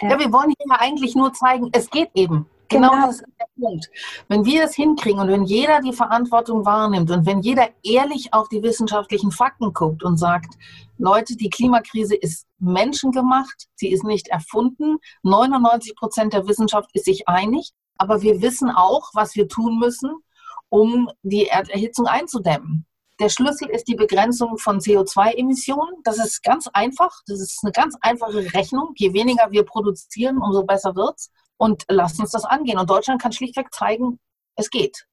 Ja. 0.01 0.11
ja. 0.11 0.19
wir 0.19 0.31
wollen 0.31 0.53
hier 0.57 0.79
eigentlich 0.79 1.15
nur 1.15 1.33
zeigen, 1.33 1.69
es 1.71 1.89
geht 1.89 2.11
eben. 2.13 2.47
Genau, 2.73 2.91
genau 2.91 3.07
das 3.07 3.15
ist 3.15 3.25
der 3.39 3.47
Punkt. 3.61 3.89
Wenn 4.27 4.45
wir 4.45 4.63
es 4.63 4.75
hinkriegen 4.75 5.19
und 5.19 5.29
wenn 5.29 5.43
jeder 5.43 5.79
die 5.81 5.93
Verantwortung 5.93 6.65
wahrnimmt 6.65 7.11
und 7.11 7.25
wenn 7.25 7.41
jeder 7.41 7.69
ehrlich 7.83 8.33
auf 8.33 8.49
die 8.49 8.63
wissenschaftlichen 8.63 9.31
Fakten 9.31 9.73
guckt 9.73 10.03
und 10.03 10.17
sagt, 10.17 10.55
Leute, 10.97 11.35
die 11.35 11.49
Klimakrise 11.49 12.15
ist 12.15 12.45
menschengemacht, 12.59 13.67
sie 13.75 13.91
ist 13.91 14.03
nicht 14.03 14.27
erfunden. 14.29 14.97
99 15.23 15.95
Prozent 15.95 16.33
der 16.33 16.47
Wissenschaft 16.47 16.89
ist 16.93 17.05
sich 17.05 17.27
einig, 17.27 17.71
aber 17.97 18.21
wir 18.21 18.41
wissen 18.41 18.69
auch, 18.69 19.09
was 19.13 19.35
wir 19.35 19.47
tun 19.47 19.79
müssen, 19.79 20.11
um 20.69 21.09
die 21.21 21.47
Erderhitzung 21.47 22.07
einzudämmen. 22.07 22.85
Der 23.19 23.29
Schlüssel 23.29 23.69
ist 23.69 23.87
die 23.87 23.95
Begrenzung 23.95 24.57
von 24.57 24.79
CO2-Emissionen. 24.79 26.01
Das 26.03 26.17
ist 26.17 26.41
ganz 26.41 26.67
einfach. 26.73 27.11
Das 27.27 27.39
ist 27.39 27.59
eine 27.63 27.71
ganz 27.71 27.95
einfache 28.01 28.53
Rechnung. 28.53 28.93
Je 28.95 29.13
weniger 29.13 29.51
wir 29.51 29.63
produzieren, 29.63 30.39
umso 30.39 30.63
besser 30.63 30.95
wird 30.95 31.15
es. 31.17 31.29
Und 31.63 31.85
lasst 31.87 32.19
uns 32.19 32.31
das 32.31 32.43
angehen. 32.43 32.77
Und 32.77 32.89
Deutschland 32.89 33.21
kann 33.21 33.31
schlichtweg 33.31 33.73
zeigen, 33.73 34.19
es 34.57 34.69
geht. 34.69 35.05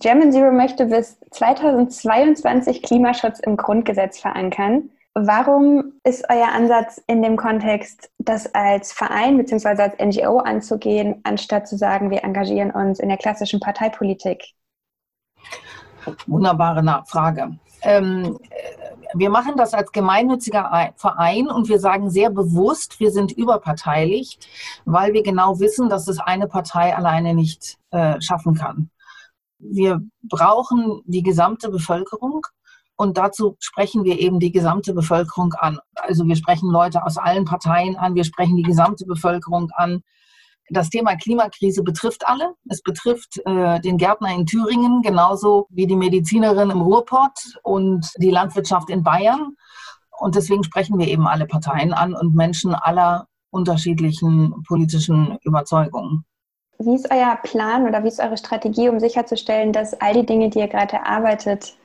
German 0.00 0.32
Zero 0.32 0.50
möchte 0.50 0.86
bis 0.86 1.20
2022 1.30 2.82
Klimaschutz 2.82 3.40
im 3.40 3.58
Grundgesetz 3.58 4.18
verankern. 4.18 4.88
Warum 5.12 6.00
ist 6.04 6.24
euer 6.30 6.48
Ansatz 6.48 7.02
in 7.06 7.20
dem 7.20 7.36
Kontext, 7.36 8.10
das 8.16 8.54
als 8.54 8.94
Verein 8.94 9.36
bzw. 9.36 9.82
als 9.82 9.98
NGO 9.98 10.38
anzugehen, 10.38 11.20
anstatt 11.24 11.68
zu 11.68 11.76
sagen, 11.76 12.10
wir 12.10 12.24
engagieren 12.24 12.70
uns 12.70 12.98
in 12.98 13.10
der 13.10 13.18
klassischen 13.18 13.60
Parteipolitik? 13.60 14.42
Wunderbare 16.26 17.04
Frage. 17.06 17.58
Ähm, 17.82 18.38
wir 19.18 19.30
machen 19.30 19.54
das 19.56 19.74
als 19.74 19.92
gemeinnütziger 19.92 20.92
Verein 20.96 21.48
und 21.48 21.68
wir 21.68 21.78
sagen 21.78 22.10
sehr 22.10 22.30
bewusst, 22.30 23.00
wir 23.00 23.10
sind 23.10 23.32
überparteilich, 23.32 24.38
weil 24.84 25.12
wir 25.12 25.22
genau 25.22 25.60
wissen, 25.60 25.88
dass 25.88 26.08
es 26.08 26.18
eine 26.18 26.46
Partei 26.48 26.94
alleine 26.94 27.34
nicht 27.34 27.78
äh, 27.90 28.20
schaffen 28.20 28.54
kann. 28.54 28.90
Wir 29.58 30.02
brauchen 30.22 31.02
die 31.06 31.22
gesamte 31.22 31.70
Bevölkerung 31.70 32.46
und 32.96 33.18
dazu 33.18 33.56
sprechen 33.58 34.04
wir 34.04 34.18
eben 34.18 34.40
die 34.40 34.52
gesamte 34.52 34.94
Bevölkerung 34.94 35.52
an. 35.54 35.78
Also 35.94 36.26
wir 36.26 36.36
sprechen 36.36 36.70
Leute 36.70 37.04
aus 37.04 37.18
allen 37.18 37.44
Parteien 37.44 37.96
an, 37.96 38.14
wir 38.14 38.24
sprechen 38.24 38.56
die 38.56 38.62
gesamte 38.62 39.04
Bevölkerung 39.06 39.70
an. 39.76 40.02
Das 40.70 40.90
Thema 40.90 41.16
Klimakrise 41.16 41.82
betrifft 41.82 42.26
alle. 42.26 42.54
Es 42.68 42.82
betrifft 42.82 43.40
äh, 43.44 43.80
den 43.80 43.98
Gärtner 43.98 44.34
in 44.34 44.46
Thüringen 44.46 45.02
genauso 45.02 45.66
wie 45.70 45.86
die 45.86 45.96
Medizinerin 45.96 46.70
im 46.70 46.80
Ruhrpott 46.80 47.58
und 47.62 48.10
die 48.18 48.30
Landwirtschaft 48.30 48.90
in 48.90 49.02
Bayern. 49.02 49.56
Und 50.18 50.34
deswegen 50.34 50.64
sprechen 50.64 50.98
wir 50.98 51.06
eben 51.06 51.26
alle 51.26 51.46
Parteien 51.46 51.92
an 51.92 52.14
und 52.14 52.34
Menschen 52.34 52.74
aller 52.74 53.28
unterschiedlichen 53.50 54.62
politischen 54.66 55.38
Überzeugungen. 55.42 56.24
Wie 56.78 56.94
ist 56.94 57.10
euer 57.10 57.36
Plan 57.42 57.86
oder 57.86 58.02
wie 58.02 58.08
ist 58.08 58.20
eure 58.20 58.36
Strategie, 58.36 58.88
um 58.88 59.00
sicherzustellen, 59.00 59.72
dass 59.72 59.94
all 60.00 60.14
die 60.14 60.26
Dinge, 60.26 60.50
die 60.50 60.58
ihr 60.58 60.68
gerade 60.68 60.96
erarbeitet, 60.96 61.76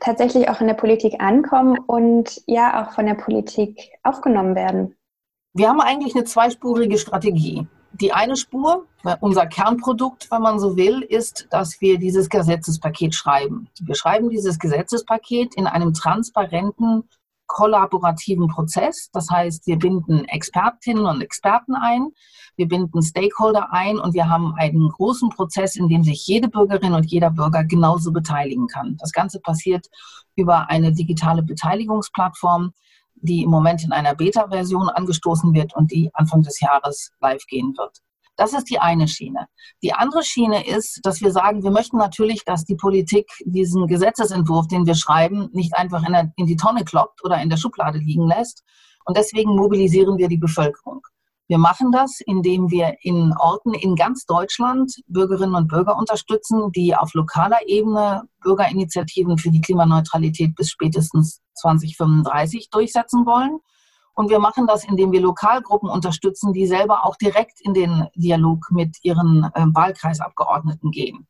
tatsächlich 0.00 0.50
auch 0.50 0.60
in 0.60 0.66
der 0.66 0.74
Politik 0.74 1.20
ankommen 1.20 1.78
und 1.78 2.42
ja 2.46 2.82
auch 2.82 2.92
von 2.92 3.06
der 3.06 3.14
Politik 3.14 3.92
aufgenommen 4.02 4.54
werden? 4.54 4.96
Wir 5.54 5.68
haben 5.68 5.80
eigentlich 5.80 6.14
eine 6.14 6.24
zweispurige 6.24 6.98
Strategie. 6.98 7.66
Die 7.94 8.12
eine 8.12 8.36
Spur, 8.36 8.86
unser 9.20 9.46
Kernprodukt, 9.46 10.30
wenn 10.30 10.42
man 10.42 10.58
so 10.58 10.76
will, 10.76 11.02
ist, 11.02 11.46
dass 11.50 11.80
wir 11.80 11.98
dieses 11.98 12.28
Gesetzespaket 12.28 13.14
schreiben. 13.14 13.68
Wir 13.80 13.94
schreiben 13.94 14.30
dieses 14.30 14.58
Gesetzespaket 14.58 15.54
in 15.54 15.66
einem 15.66 15.92
transparenten, 15.92 17.04
kollaborativen 17.46 18.48
Prozess. 18.48 19.10
Das 19.12 19.28
heißt, 19.30 19.66
wir 19.66 19.78
binden 19.78 20.24
Expertinnen 20.24 21.04
und 21.04 21.20
Experten 21.20 21.74
ein, 21.74 22.08
wir 22.56 22.66
binden 22.66 23.02
Stakeholder 23.02 23.72
ein 23.72 23.98
und 23.98 24.14
wir 24.14 24.28
haben 24.28 24.54
einen 24.54 24.88
großen 24.88 25.28
Prozess, 25.28 25.76
in 25.76 25.88
dem 25.88 26.02
sich 26.02 26.26
jede 26.26 26.48
Bürgerin 26.48 26.94
und 26.94 27.10
jeder 27.10 27.30
Bürger 27.30 27.64
genauso 27.64 28.10
beteiligen 28.10 28.68
kann. 28.68 28.96
Das 28.98 29.12
Ganze 29.12 29.38
passiert 29.40 29.88
über 30.34 30.70
eine 30.70 30.92
digitale 30.92 31.42
Beteiligungsplattform, 31.42 32.72
die 33.22 33.42
im 33.42 33.50
Moment 33.50 33.84
in 33.84 33.92
einer 33.92 34.14
Beta-Version 34.14 34.88
angestoßen 34.88 35.54
wird 35.54 35.74
und 35.74 35.90
die 35.90 36.10
Anfang 36.12 36.42
des 36.42 36.60
Jahres 36.60 37.10
live 37.20 37.44
gehen 37.46 37.74
wird. 37.76 37.98
Das 38.36 38.54
ist 38.54 38.70
die 38.70 38.78
eine 38.78 39.08
Schiene. 39.08 39.46
Die 39.82 39.92
andere 39.92 40.24
Schiene 40.24 40.66
ist, 40.66 41.00
dass 41.04 41.20
wir 41.20 41.32
sagen, 41.32 41.62
wir 41.62 41.70
möchten 41.70 41.98
natürlich, 41.98 42.44
dass 42.44 42.64
die 42.64 42.76
Politik 42.76 43.30
diesen 43.44 43.86
Gesetzesentwurf, 43.86 44.68
den 44.68 44.86
wir 44.86 44.94
schreiben, 44.94 45.48
nicht 45.52 45.76
einfach 45.76 46.06
in, 46.06 46.12
der, 46.12 46.32
in 46.36 46.46
die 46.46 46.56
Tonne 46.56 46.84
kloppt 46.84 47.24
oder 47.24 47.40
in 47.42 47.50
der 47.50 47.58
Schublade 47.58 47.98
liegen 47.98 48.26
lässt. 48.26 48.64
Und 49.04 49.16
deswegen 49.16 49.54
mobilisieren 49.54 50.16
wir 50.16 50.28
die 50.28 50.38
Bevölkerung. 50.38 51.02
Wir 51.52 51.58
machen 51.58 51.92
das, 51.92 52.22
indem 52.24 52.70
wir 52.70 52.96
in 53.02 53.34
Orten 53.38 53.74
in 53.74 53.94
ganz 53.94 54.24
Deutschland 54.24 54.90
Bürgerinnen 55.06 55.54
und 55.54 55.68
Bürger 55.68 55.98
unterstützen, 55.98 56.72
die 56.72 56.96
auf 56.96 57.12
lokaler 57.12 57.58
Ebene 57.66 58.22
Bürgerinitiativen 58.40 59.36
für 59.36 59.50
die 59.50 59.60
Klimaneutralität 59.60 60.54
bis 60.54 60.70
spätestens 60.70 61.42
2035 61.56 62.70
durchsetzen 62.70 63.26
wollen. 63.26 63.58
Und 64.14 64.30
wir 64.30 64.38
machen 64.38 64.66
das, 64.66 64.84
indem 64.84 65.12
wir 65.12 65.20
Lokalgruppen 65.20 65.90
unterstützen, 65.90 66.54
die 66.54 66.66
selber 66.66 67.04
auch 67.04 67.16
direkt 67.16 67.60
in 67.60 67.74
den 67.74 68.08
Dialog 68.14 68.70
mit 68.70 68.96
ihren 69.02 69.44
äh, 69.52 69.66
Wahlkreisabgeordneten 69.74 70.90
gehen. 70.90 71.26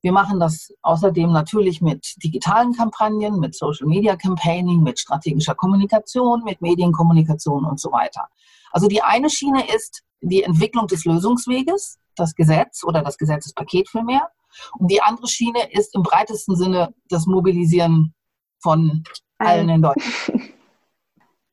Wir 0.00 0.12
machen 0.12 0.38
das 0.38 0.72
außerdem 0.82 1.32
natürlich 1.32 1.80
mit 1.80 2.14
digitalen 2.22 2.72
Kampagnen, 2.72 3.40
mit 3.40 3.56
Social 3.56 3.88
Media 3.88 4.14
Campaigning, 4.14 4.80
mit 4.84 5.00
strategischer 5.00 5.56
Kommunikation, 5.56 6.44
mit 6.44 6.62
Medienkommunikation 6.62 7.64
und 7.64 7.80
so 7.80 7.90
weiter. 7.90 8.28
Also 8.70 8.88
die 8.88 9.02
eine 9.02 9.30
Schiene 9.30 9.64
ist 9.74 10.02
die 10.20 10.42
Entwicklung 10.42 10.86
des 10.86 11.04
Lösungsweges, 11.04 11.98
das 12.16 12.34
Gesetz 12.34 12.84
oder 12.84 13.02
das 13.02 13.16
Gesetzespaket 13.16 13.88
vielmehr. 13.88 14.30
Und 14.78 14.90
die 14.90 15.00
andere 15.02 15.28
Schiene 15.28 15.70
ist 15.72 15.94
im 15.94 16.02
breitesten 16.02 16.56
Sinne 16.56 16.94
das 17.08 17.26
Mobilisieren 17.26 18.14
von 18.62 19.04
allen 19.38 19.68
in 19.68 19.82
Deutschland. 19.82 20.52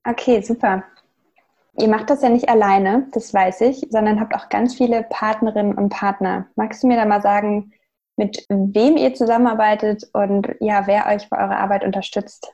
Okay, 0.10 0.42
super. 0.42 0.86
Ihr 1.78 1.90
macht 1.90 2.10
das 2.10 2.22
ja 2.22 2.30
nicht 2.30 2.48
alleine, 2.48 3.10
das 3.12 3.34
weiß 3.34 3.60
ich, 3.60 3.86
sondern 3.90 4.22
habt 4.22 4.34
auch 4.34 4.48
ganz 4.48 4.76
viele 4.76 5.04
Partnerinnen 5.04 5.78
und 5.78 5.90
Partner. 5.90 6.48
Magst 6.56 6.82
du 6.82 6.88
mir 6.88 6.96
da 6.96 7.06
mal 7.06 7.22
sagen, 7.22 7.74
mit 8.16 8.46
wem 8.48 8.96
ihr 8.96 9.14
zusammenarbeitet 9.14 10.10
und 10.14 10.48
ja, 10.62 10.88
wer 10.88 11.08
euch 11.08 11.30
bei 11.30 11.38
eurer 11.38 11.60
Arbeit 11.60 11.84
unterstützt? 11.84 12.48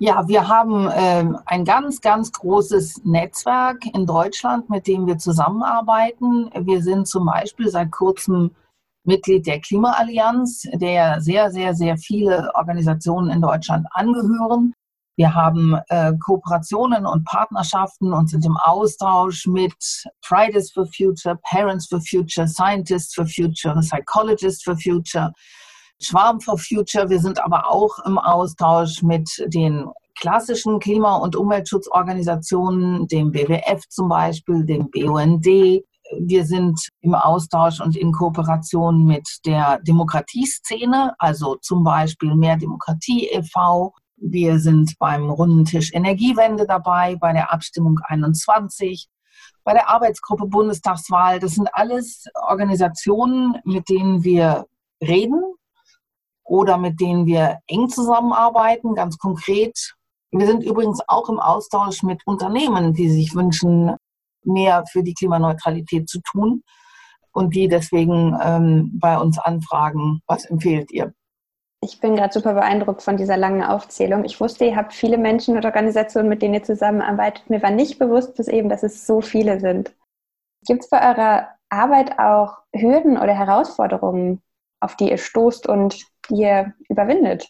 Ja, 0.00 0.26
wir 0.26 0.48
haben 0.48 0.90
ähm, 0.92 1.38
ein 1.46 1.64
ganz, 1.64 2.00
ganz 2.00 2.32
großes 2.32 3.04
Netzwerk 3.04 3.86
in 3.94 4.06
Deutschland, 4.06 4.68
mit 4.68 4.88
dem 4.88 5.06
wir 5.06 5.18
zusammenarbeiten. 5.18 6.50
Wir 6.66 6.82
sind 6.82 7.06
zum 7.06 7.26
Beispiel 7.26 7.68
seit 7.68 7.92
kurzem 7.92 8.50
Mitglied 9.04 9.46
der 9.46 9.60
Klimaallianz, 9.60 10.66
der 10.72 11.20
sehr, 11.20 11.52
sehr, 11.52 11.74
sehr 11.74 11.96
viele 11.96 12.50
Organisationen 12.54 13.30
in 13.30 13.40
Deutschland 13.40 13.86
angehören. 13.92 14.74
Wir 15.16 15.32
haben 15.32 15.78
äh, 15.88 16.12
Kooperationen 16.18 17.06
und 17.06 17.24
Partnerschaften 17.24 18.12
und 18.12 18.28
sind 18.28 18.44
im 18.44 18.56
Austausch 18.56 19.46
mit 19.46 19.76
Fridays 20.22 20.72
for 20.72 20.86
Future, 20.86 21.38
Parents 21.48 21.86
for 21.86 22.00
Future, 22.00 22.48
Scientists 22.48 23.14
for 23.14 23.26
Future, 23.26 23.78
Psychologists 23.80 24.64
for 24.64 24.76
Future. 24.76 25.32
Schwarm 26.04 26.40
for 26.40 26.58
Future. 26.58 27.08
Wir 27.08 27.20
sind 27.20 27.42
aber 27.42 27.70
auch 27.70 27.98
im 28.06 28.18
Austausch 28.18 29.02
mit 29.02 29.28
den 29.46 29.86
klassischen 30.18 30.78
Klima- 30.78 31.16
und 31.16 31.36
Umweltschutzorganisationen, 31.36 33.08
dem 33.08 33.34
WWF 33.34 33.88
zum 33.88 34.08
Beispiel, 34.08 34.64
dem 34.64 34.90
BUND. 34.90 35.46
Wir 35.46 36.44
sind 36.44 36.78
im 37.00 37.14
Austausch 37.14 37.80
und 37.80 37.96
in 37.96 38.12
Kooperation 38.12 39.04
mit 39.04 39.26
der 39.46 39.80
Demokratieszene, 39.80 41.14
also 41.18 41.56
zum 41.56 41.82
Beispiel 41.82 42.34
Mehr 42.34 42.56
Demokratie 42.56 43.28
e.V. 43.28 43.92
Wir 44.16 44.58
sind 44.58 44.96
beim 44.98 45.30
runden 45.30 45.64
Tisch 45.64 45.92
Energiewende 45.92 46.66
dabei, 46.66 47.16
bei 47.16 47.32
der 47.32 47.52
Abstimmung 47.52 47.98
21, 48.04 49.08
bei 49.64 49.72
der 49.72 49.88
Arbeitsgruppe 49.88 50.46
Bundestagswahl. 50.46 51.40
Das 51.40 51.52
sind 51.52 51.68
alles 51.72 52.26
Organisationen, 52.48 53.56
mit 53.64 53.88
denen 53.88 54.22
wir 54.22 54.66
reden, 55.00 55.42
oder 56.44 56.78
mit 56.78 57.00
denen 57.00 57.26
wir 57.26 57.58
eng 57.66 57.88
zusammenarbeiten, 57.88 58.94
ganz 58.94 59.18
konkret. 59.18 59.94
Wir 60.30 60.46
sind 60.46 60.64
übrigens 60.64 61.00
auch 61.06 61.28
im 61.28 61.38
Austausch 61.38 62.02
mit 62.02 62.22
Unternehmen, 62.26 62.92
die 62.92 63.08
sich 63.08 63.34
wünschen, 63.34 63.96
mehr 64.44 64.84
für 64.90 65.02
die 65.02 65.14
Klimaneutralität 65.14 66.08
zu 66.08 66.20
tun 66.20 66.62
und 67.32 67.54
die 67.54 67.68
deswegen 67.68 68.36
ähm, 68.42 68.90
bei 68.94 69.18
uns 69.18 69.38
anfragen, 69.38 70.20
was 70.26 70.44
empfehlt 70.44 70.90
ihr? 70.92 71.12
Ich 71.80 72.00
bin 72.00 72.16
gerade 72.16 72.32
super 72.32 72.54
beeindruckt 72.54 73.02
von 73.02 73.18
dieser 73.18 73.36
langen 73.36 73.62
Aufzählung. 73.62 74.24
Ich 74.24 74.40
wusste, 74.40 74.64
ihr 74.64 74.76
habt 74.76 74.94
viele 74.94 75.18
Menschen 75.18 75.56
und 75.56 75.66
Organisationen, 75.66 76.30
mit 76.30 76.40
denen 76.40 76.54
ihr 76.54 76.62
zusammenarbeitet. 76.62 77.50
Mir 77.50 77.62
war 77.62 77.70
nicht 77.70 77.98
bewusst, 77.98 78.38
dass 78.38 78.48
eben, 78.48 78.70
dass 78.70 78.82
es 78.82 79.06
so 79.06 79.20
viele 79.20 79.60
sind. 79.60 79.94
Gibt 80.66 80.84
es 80.84 80.88
bei 80.88 81.10
eurer 81.10 81.48
Arbeit 81.68 82.18
auch 82.18 82.56
Hürden 82.74 83.18
oder 83.18 83.34
Herausforderungen, 83.34 84.40
auf 84.84 84.96
die 84.96 85.10
ihr 85.10 85.18
stoßt 85.18 85.66
und 85.66 86.04
die 86.28 86.42
ihr 86.42 86.74
überwindet? 86.88 87.48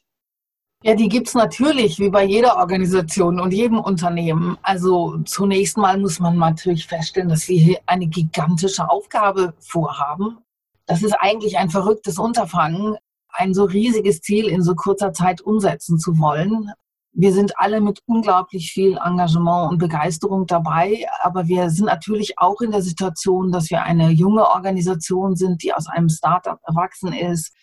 Ja, 0.82 0.94
die 0.94 1.08
gibt 1.08 1.28
es 1.28 1.34
natürlich, 1.34 1.98
wie 1.98 2.10
bei 2.10 2.24
jeder 2.24 2.58
Organisation 2.58 3.40
und 3.40 3.54
jedem 3.54 3.78
Unternehmen. 3.78 4.58
Also 4.62 5.16
zunächst 5.24 5.78
mal 5.78 5.98
muss 5.98 6.20
man 6.20 6.36
natürlich 6.36 6.86
feststellen, 6.86 7.30
dass 7.30 7.48
wir 7.48 7.58
hier 7.58 7.78
eine 7.86 8.06
gigantische 8.06 8.90
Aufgabe 8.90 9.54
vorhaben. 9.60 10.38
Das 10.84 11.02
ist 11.02 11.14
eigentlich 11.14 11.56
ein 11.56 11.70
verrücktes 11.70 12.18
Unterfangen, 12.18 12.96
ein 13.30 13.54
so 13.54 13.64
riesiges 13.64 14.20
Ziel 14.20 14.46
in 14.48 14.62
so 14.62 14.74
kurzer 14.74 15.14
Zeit 15.14 15.40
umsetzen 15.40 15.98
zu 15.98 16.18
wollen. 16.18 16.70
Wir 17.16 17.33
sind 17.33 17.52
alle 17.59 17.80
mit 17.80 18.00
unglaublich 18.06 18.73
viel 18.73 18.99
Engagement 18.99 19.71
und 19.71 19.78
Begeisterung 19.78 20.47
dabei, 20.47 21.06
aber 21.23 21.47
wir 21.47 21.71
sind 21.71 21.87
natürlich 21.87 22.40
auch 22.40 22.61
in 22.61 22.73
der 22.73 22.83
Situation, 22.83 23.52
dass 23.52 23.71
wir 23.71 23.85
eine 23.85 24.11
junge 24.11 24.49
Organisation 24.50 25.37
sind, 25.37 25.62
die 25.62 25.73
aus 25.73 25.87
einem 25.87 26.09
Startup 26.09 26.59
erwachsen 26.66 27.12
ist, 27.12 27.54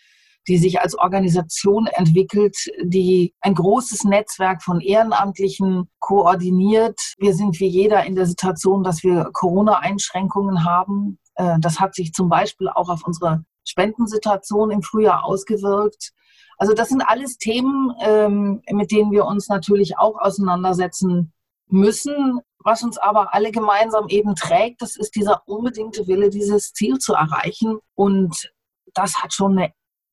die 0.47 0.57
sich 0.57 0.79
als 0.79 0.97
Organisation 0.97 1.87
entwickelt, 1.87 2.55
die 2.81 3.33
ein 3.41 3.53
großes 3.53 4.05
Netzwerk 4.05 4.63
von 4.63 4.79
Ehrenamtlichen 4.79 5.89
koordiniert. 5.99 6.99
Wir 7.17 7.33
sind 7.33 7.59
wie 7.59 7.67
jeder 7.67 8.05
in 8.05 8.15
der 8.15 8.27
Situation, 8.27 8.83
dass 8.83 9.03
wir 9.03 9.31
Corona-Einschränkungen 9.33 10.63
haben. 10.63 11.19
Äh, 11.35 11.59
das 11.59 11.81
hat 11.81 11.93
sich 11.93 12.13
zum 12.13 12.29
Beispiel 12.29 12.69
auch 12.69 12.87
auf 12.87 13.05
unsere 13.05 13.43
Spendensituation 13.65 14.71
im 14.71 14.81
Frühjahr 14.81 15.25
ausgewirkt. 15.25 16.13
Also 16.61 16.75
das 16.75 16.89
sind 16.89 17.01
alles 17.01 17.39
Themen, 17.39 17.91
ähm, 18.01 18.61
mit 18.69 18.91
denen 18.91 19.11
wir 19.11 19.25
uns 19.25 19.49
natürlich 19.49 19.97
auch 19.97 20.19
auseinandersetzen 20.19 21.33
müssen. 21.65 22.39
Was 22.59 22.83
uns 22.83 22.99
aber 22.99 23.33
alle 23.33 23.49
gemeinsam 23.49 24.07
eben 24.09 24.35
trägt, 24.35 24.83
das 24.83 24.95
ist 24.95 25.15
dieser 25.15 25.41
unbedingte 25.47 26.05
Wille, 26.05 26.29
dieses 26.29 26.71
Ziel 26.73 26.99
zu 26.99 27.15
erreichen. 27.15 27.79
Und 27.95 28.53
das 28.93 29.23
hat 29.23 29.33
schon 29.33 29.57
eine 29.57 29.71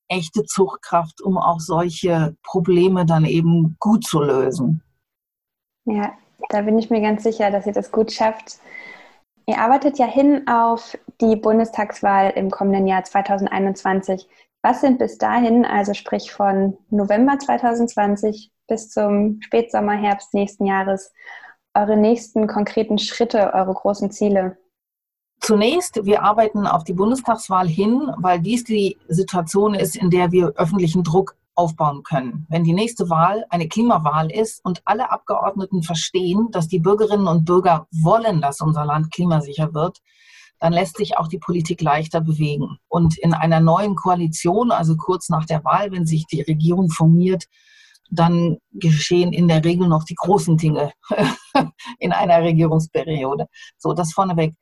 echte 0.09 0.43
Zuchtkraft, 0.45 1.21
um 1.21 1.37
auch 1.37 1.61
solche 1.61 2.35
Probleme 2.43 3.05
dann 3.05 3.27
eben 3.27 3.77
gut 3.79 4.07
zu 4.07 4.23
lösen. 4.23 4.83
Ja, 5.85 6.15
da 6.49 6.63
bin 6.63 6.79
ich 6.79 6.89
mir 6.89 7.03
ganz 7.03 7.25
sicher, 7.25 7.51
dass 7.51 7.67
ihr 7.67 7.75
das 7.75 7.93
gut 7.93 8.11
schafft. 8.11 8.59
Ihr 9.45 9.59
arbeitet 9.59 9.99
ja 9.99 10.07
hin 10.07 10.49
auf 10.49 10.97
die 11.21 11.37
Bundestagswahl 11.37 12.31
im 12.31 12.51
kommenden 12.51 12.87
Jahr 12.87 13.05
2021. 13.05 14.27
Was 14.63 14.81
sind 14.81 14.99
bis 14.99 15.19
dahin, 15.19 15.65
also 15.65 15.95
sprich 15.95 16.33
von 16.33 16.77
November 16.91 17.39
2020 17.39 18.51
bis 18.67 18.91
zum 18.91 19.41
Spätsommer, 19.41 19.93
Herbst 19.93 20.35
nächsten 20.35 20.67
Jahres, 20.67 21.13
eure 21.75 21.97
nächsten 21.97 22.47
konkreten 22.47 22.99
Schritte, 22.99 23.53
eure 23.55 23.73
großen 23.73 24.11
Ziele? 24.11 24.59
Zunächst, 25.41 26.05
wir 26.05 26.23
arbeiten 26.23 26.67
auf 26.67 26.83
die 26.83 26.93
Bundestagswahl 26.93 27.69
hin, 27.69 28.13
weil 28.19 28.41
dies 28.41 28.65
die 28.65 28.99
Situation 29.07 29.75
ist, 29.75 29.95
in 29.95 30.11
der 30.11 30.33
wir 30.33 30.53
öffentlichen 30.57 31.05
Druck 31.05 31.37
aufbauen 31.55 32.03
können. 32.03 32.47
Wenn 32.49 32.65
die 32.65 32.73
nächste 32.73 33.09
Wahl 33.11 33.45
eine 33.51 33.69
Klimawahl 33.69 34.31
ist 34.31 34.65
und 34.65 34.83
alle 34.85 35.11
Abgeordneten 35.11 35.83
verstehen, 35.83 36.51
dass 36.51 36.69
die 36.69 36.79
Bürgerinnen 36.81 37.29
und 37.29 37.45
Bürger 37.45 37.87
wollen, 37.91 38.41
dass 38.41 38.61
unser 38.61 38.85
Land 38.85 39.13
klimasicher 39.13 39.75
wird, 39.75 39.99
dann 40.61 40.73
lässt 40.73 40.97
sich 40.97 41.17
auch 41.17 41.29
die 41.29 41.39
Politik 41.39 41.81
leichter 41.83 42.21
bewegen. 42.21 42.79
Und 42.89 43.17
in 43.19 43.35
einer 43.35 43.61
neuen 43.61 43.95
Koalition, 43.95 44.71
also 44.71 44.97
kurz 44.97 45.29
nach 45.29 45.47
der 45.47 45.65
Wahl, 45.65 45.93
wenn 45.93 46.07
sich 46.07 46.27
die 46.27 46.43
Regierung 46.43 46.91
formiert, 46.91 47.45
dann 48.11 48.59
geschehen 48.73 49.33
in 49.33 49.49
der 49.49 49.65
Regel 49.65 49.87
noch 49.89 50.05
die 50.05 50.15
großen 50.15 50.57
Dinge 50.57 50.93
in 51.99 52.13
einer 52.13 52.43
Regierungsperiode. 52.43 53.47
So, 53.77 53.93
das 53.93 54.13
vorneweg. 54.13 54.55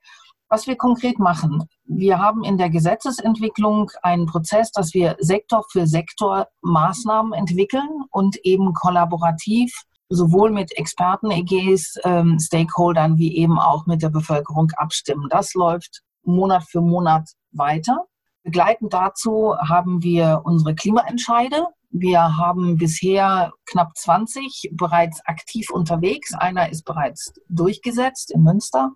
Was 0.48 0.68
wir 0.68 0.76
konkret 0.76 1.18
machen, 1.18 1.64
wir 1.84 2.20
haben 2.20 2.44
in 2.44 2.56
der 2.56 2.70
Gesetzesentwicklung 2.70 3.90
einen 4.02 4.26
Prozess, 4.26 4.70
dass 4.70 4.94
wir 4.94 5.16
Sektor 5.18 5.64
für 5.72 5.88
Sektor 5.88 6.46
Maßnahmen 6.62 7.32
entwickeln 7.32 8.04
und 8.10 8.36
eben 8.44 8.72
kollaborativ 8.72 9.72
sowohl 10.08 10.50
mit 10.50 10.76
Experten, 10.76 11.30
EGs, 11.30 11.98
ähm, 12.04 12.38
Stakeholdern 12.38 13.18
wie 13.18 13.36
eben 13.36 13.58
auch 13.58 13.86
mit 13.86 14.02
der 14.02 14.10
Bevölkerung 14.10 14.70
abstimmen. 14.76 15.28
Das 15.30 15.54
läuft 15.54 16.02
Monat 16.22 16.64
für 16.64 16.80
Monat 16.80 17.30
weiter. 17.52 18.06
Begleitend 18.42 18.92
dazu 18.92 19.56
haben 19.58 20.02
wir 20.02 20.42
unsere 20.44 20.74
Klimaentscheide. 20.74 21.66
Wir 21.90 22.36
haben 22.36 22.76
bisher 22.76 23.52
knapp 23.64 23.96
20 23.96 24.70
bereits 24.72 25.20
aktiv 25.24 25.70
unterwegs. 25.70 26.34
Einer 26.34 26.70
ist 26.70 26.84
bereits 26.84 27.32
durchgesetzt 27.48 28.30
in 28.30 28.42
Münster. 28.42 28.92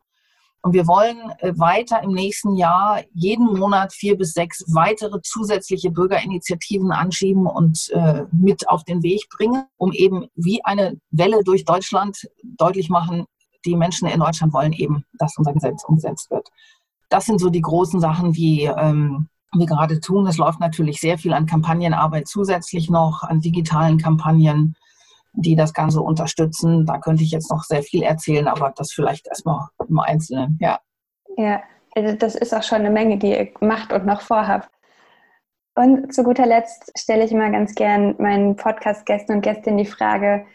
Und 0.63 0.75
wir 0.75 0.87
wollen 0.87 1.19
äh, 1.39 1.53
weiter 1.59 2.03
im 2.03 2.13
nächsten 2.13 2.55
Jahr 2.55 3.03
jeden 3.15 3.47
Monat 3.47 3.93
vier 3.95 4.17
bis 4.17 4.33
sechs 4.33 4.63
weitere 4.69 5.21
zusätzliche 5.23 5.91
Bürgerinitiativen 5.91 6.93
anschieben 6.93 7.47
und 7.47 7.89
äh, 7.91 8.25
mit 8.31 8.69
auf 8.69 8.85
den 8.85 9.03
Weg 9.03 9.27
bringen, 9.31 9.65
um 9.79 9.93
eben 9.93 10.27
wie 10.35 10.63
eine 10.65 10.99
Welle 11.11 11.43
durch 11.45 11.65
Deutschland 11.65 12.29
deutlich 12.43 12.91
machen, 12.91 13.25
die 13.65 13.77
Menschen 13.77 14.09
in 14.09 14.21
Deutschland 14.21 14.53
wollen 14.53 14.73
eben, 14.73 15.05
dass 15.19 15.37
unser 15.37 15.53
Gesetz 15.53 15.85
umgesetzt 15.85 16.31
wird. 16.31 16.49
Das 17.09 17.27
sind 17.27 17.41
so 17.41 17.51
die 17.51 17.63
großen 17.63 18.01
Sachen, 18.01 18.33
die 18.33 18.65
ähm, 18.65 19.29
wir 19.53 19.67
gerade 19.67 20.01
tun. 20.01 20.27
Es 20.27 20.39
läuft 20.39 20.61
natürlich 20.61 21.01
sehr 21.01 21.19
viel 21.19 21.33
an 21.33 21.47
Kampagnenarbeit 21.47 22.29
zusätzlich 22.29 22.91
noch, 22.91 23.23
an 23.23 23.41
digitalen 23.41 23.99
Kampagnen 23.99 24.77
die 25.33 25.57
das 25.57 25.73
Ganze 25.73 26.01
unterstützen. 26.01 26.87
Da 26.87 26.99
könnte 26.99 27.23
ich 27.23 27.31
jetzt 27.31 27.51
noch 27.51 27.63
sehr 27.65 27.83
viel 27.83 28.03
erzählen, 28.03 28.49
aber 28.49 28.73
das 28.77 28.93
vielleicht 28.93 29.29
erstmal 29.29 29.69
im 29.89 29.99
Einzelnen, 29.99 30.59
ja. 30.61 30.81
Ja, 31.37 31.63
also 31.95 32.17
das 32.17 32.35
ist 32.35 32.55
auch 32.55 32.63
schon 32.63 32.79
eine 32.79 32.91
Menge, 32.91 33.19
die 33.19 33.31
ihr 33.31 33.49
macht 33.61 33.93
und 33.93 34.07
noch 34.07 34.21
vorhabt. 34.21 34.69
Und 35.77 36.13
zu 36.13 36.25
guter 36.25 36.47
Letzt 36.47 36.93
stelle 36.99 37.25
ich 37.25 37.33
immer 37.33 37.51
ganz 37.51 37.75
gern 37.75 38.17
meinen 38.19 38.57
Podcast-Gästen 38.57 39.37
und 39.37 39.43
Gästinnen 39.43 39.79
die 39.79 39.87
Frage, 39.87 40.47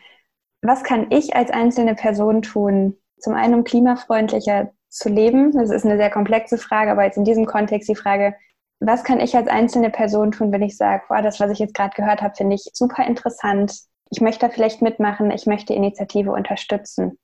was 0.62 0.84
kann 0.84 1.08
ich 1.10 1.36
als 1.36 1.52
einzelne 1.52 1.96
Person 1.96 2.42
tun, 2.42 2.98
zum 3.20 3.34
einen 3.34 3.54
um 3.56 3.64
klimafreundlicher 3.64 4.72
zu 4.90 5.10
leben? 5.10 5.52
Das 5.52 5.70
ist 5.70 5.86
eine 5.86 5.98
sehr 5.98 6.10
komplexe 6.10 6.58
Frage, 6.58 6.92
aber 6.92 7.06
jetzt 7.06 7.18
in 7.18 7.24
diesem 7.24 7.46
Kontext 7.46 7.90
die 7.90 7.96
Frage, 7.96 8.36
was 8.80 9.04
kann 9.04 9.20
ich 9.20 9.36
als 9.36 9.48
einzelne 9.48 9.90
Person 9.90 10.32
tun, 10.32 10.52
wenn 10.52 10.62
ich 10.62 10.76
sage, 10.76 11.04
boah, 11.08 11.22
das, 11.22 11.40
was 11.40 11.52
ich 11.52 11.60
jetzt 11.60 11.74
gerade 11.74 11.96
gehört 11.96 12.22
habe, 12.22 12.36
finde 12.36 12.56
ich 12.56 12.70
super 12.74 13.06
interessant 13.06 13.74
ich 14.10 14.22
möchte 14.22 14.48
da 14.48 14.54
vielleicht 14.54 14.82
mitmachen, 14.82 15.32
ich 15.32 15.46
möchte 15.46 15.74
die 15.74 15.78
Initiative 15.78 16.32
unterstützen? 16.32 17.18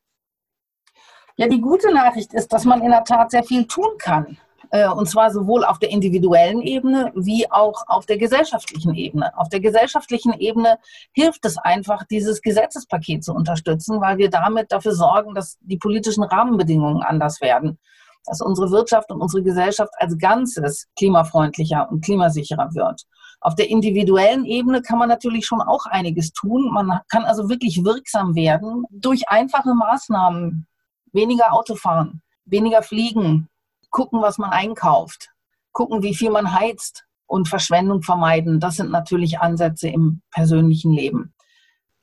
Ja, 1.37 1.47
die 1.47 1.61
gute 1.61 1.93
Nachricht 1.93 2.33
ist, 2.33 2.51
dass 2.51 2.65
man 2.65 2.81
in 2.81 2.91
der 2.91 3.03
Tat 3.03 3.31
sehr 3.31 3.43
viel 3.43 3.65
tun 3.65 3.97
kann. 3.97 4.37
Äh, 4.69 4.87
und 4.89 5.09
zwar 5.09 5.31
sowohl 5.31 5.63
auf 5.65 5.79
der 5.79 5.89
individuellen 5.89 6.61
Ebene 6.61 7.11
wie 7.15 7.49
auch 7.51 7.83
auf 7.87 8.05
der 8.05 8.17
gesellschaftlichen 8.17 8.95
Ebene. 8.95 9.37
Auf 9.37 9.49
der 9.49 9.59
gesellschaftlichen 9.59 10.33
Ebene 10.33 10.77
hilft 11.13 11.45
es 11.45 11.57
einfach, 11.57 12.03
dieses 12.05 12.41
Gesetzespaket 12.41 13.23
zu 13.23 13.33
unterstützen, 13.33 14.01
weil 14.01 14.17
wir 14.17 14.29
damit 14.29 14.71
dafür 14.71 14.93
sorgen, 14.93 15.35
dass 15.35 15.57
die 15.61 15.77
politischen 15.77 16.23
Rahmenbedingungen 16.23 17.01
anders 17.01 17.41
werden 17.41 17.79
dass 18.25 18.41
unsere 18.41 18.71
Wirtschaft 18.71 19.11
und 19.11 19.21
unsere 19.21 19.43
Gesellschaft 19.43 19.91
als 19.97 20.17
Ganzes 20.17 20.87
klimafreundlicher 20.97 21.89
und 21.89 22.03
klimasicherer 22.03 22.73
wird. 22.73 23.03
Auf 23.41 23.55
der 23.55 23.69
individuellen 23.69 24.45
Ebene 24.45 24.83
kann 24.83 24.99
man 24.99 25.09
natürlich 25.09 25.45
schon 25.45 25.61
auch 25.61 25.87
einiges 25.87 26.31
tun. 26.31 26.71
Man 26.71 26.99
kann 27.09 27.23
also 27.25 27.49
wirklich 27.49 27.83
wirksam 27.83 28.35
werden 28.35 28.85
durch 28.91 29.29
einfache 29.29 29.73
Maßnahmen. 29.73 30.67
Weniger 31.11 31.51
Auto 31.51 31.75
fahren, 31.75 32.21
weniger 32.45 32.83
fliegen, 32.83 33.49
gucken, 33.89 34.21
was 34.21 34.37
man 34.37 34.51
einkauft, 34.51 35.31
gucken, 35.73 36.03
wie 36.03 36.15
viel 36.15 36.29
man 36.29 36.53
heizt 36.53 37.05
und 37.25 37.49
Verschwendung 37.49 38.03
vermeiden. 38.03 38.59
Das 38.59 38.77
sind 38.77 38.91
natürlich 38.91 39.39
Ansätze 39.39 39.89
im 39.89 40.21
persönlichen 40.31 40.93
Leben. 40.93 41.33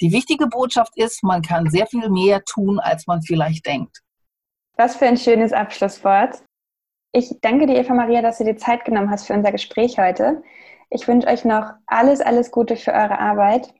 Die 0.00 0.12
wichtige 0.12 0.46
Botschaft 0.46 0.96
ist, 0.96 1.22
man 1.22 1.42
kann 1.42 1.70
sehr 1.70 1.86
viel 1.86 2.10
mehr 2.10 2.44
tun, 2.44 2.78
als 2.78 3.06
man 3.06 3.22
vielleicht 3.22 3.64
denkt. 3.66 4.02
Was 4.76 4.96
für 4.96 5.06
ein 5.06 5.16
schönes 5.16 5.52
Abschlusswort. 5.52 6.42
Ich 7.12 7.34
danke 7.40 7.66
dir, 7.66 7.76
Eva 7.76 7.94
Maria, 7.94 8.22
dass 8.22 8.38
du 8.38 8.44
dir 8.44 8.56
Zeit 8.56 8.84
genommen 8.84 9.10
hast 9.10 9.26
für 9.26 9.34
unser 9.34 9.50
Gespräch 9.50 9.98
heute. 9.98 10.42
Ich 10.90 11.06
wünsche 11.06 11.28
euch 11.28 11.44
noch 11.44 11.72
alles, 11.86 12.20
alles 12.20 12.50
Gute 12.50 12.76
für 12.76 12.92
eure 12.92 13.18
Arbeit. 13.18 13.74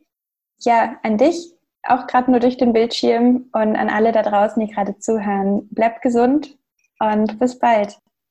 Ja, 0.61 0.97
an 1.03 1.17
dich, 1.17 1.55
auch 1.83 2.07
gerade 2.07 2.31
nur 2.31 2.41
durch 2.41 2.57
den 2.57 2.73
Bildschirm 2.73 3.49
und 3.53 3.77
an 3.77 3.89
alle 3.89 4.13
da 4.13 4.23
draußen, 4.23 4.65
die 4.65 4.73
gerade 4.73 4.99
zuhören. 4.99 5.69
Bleibt 5.71 6.03
gesund 6.03 6.59
und 7.01 7.39
bis 7.39 7.59
bald. 7.59 7.99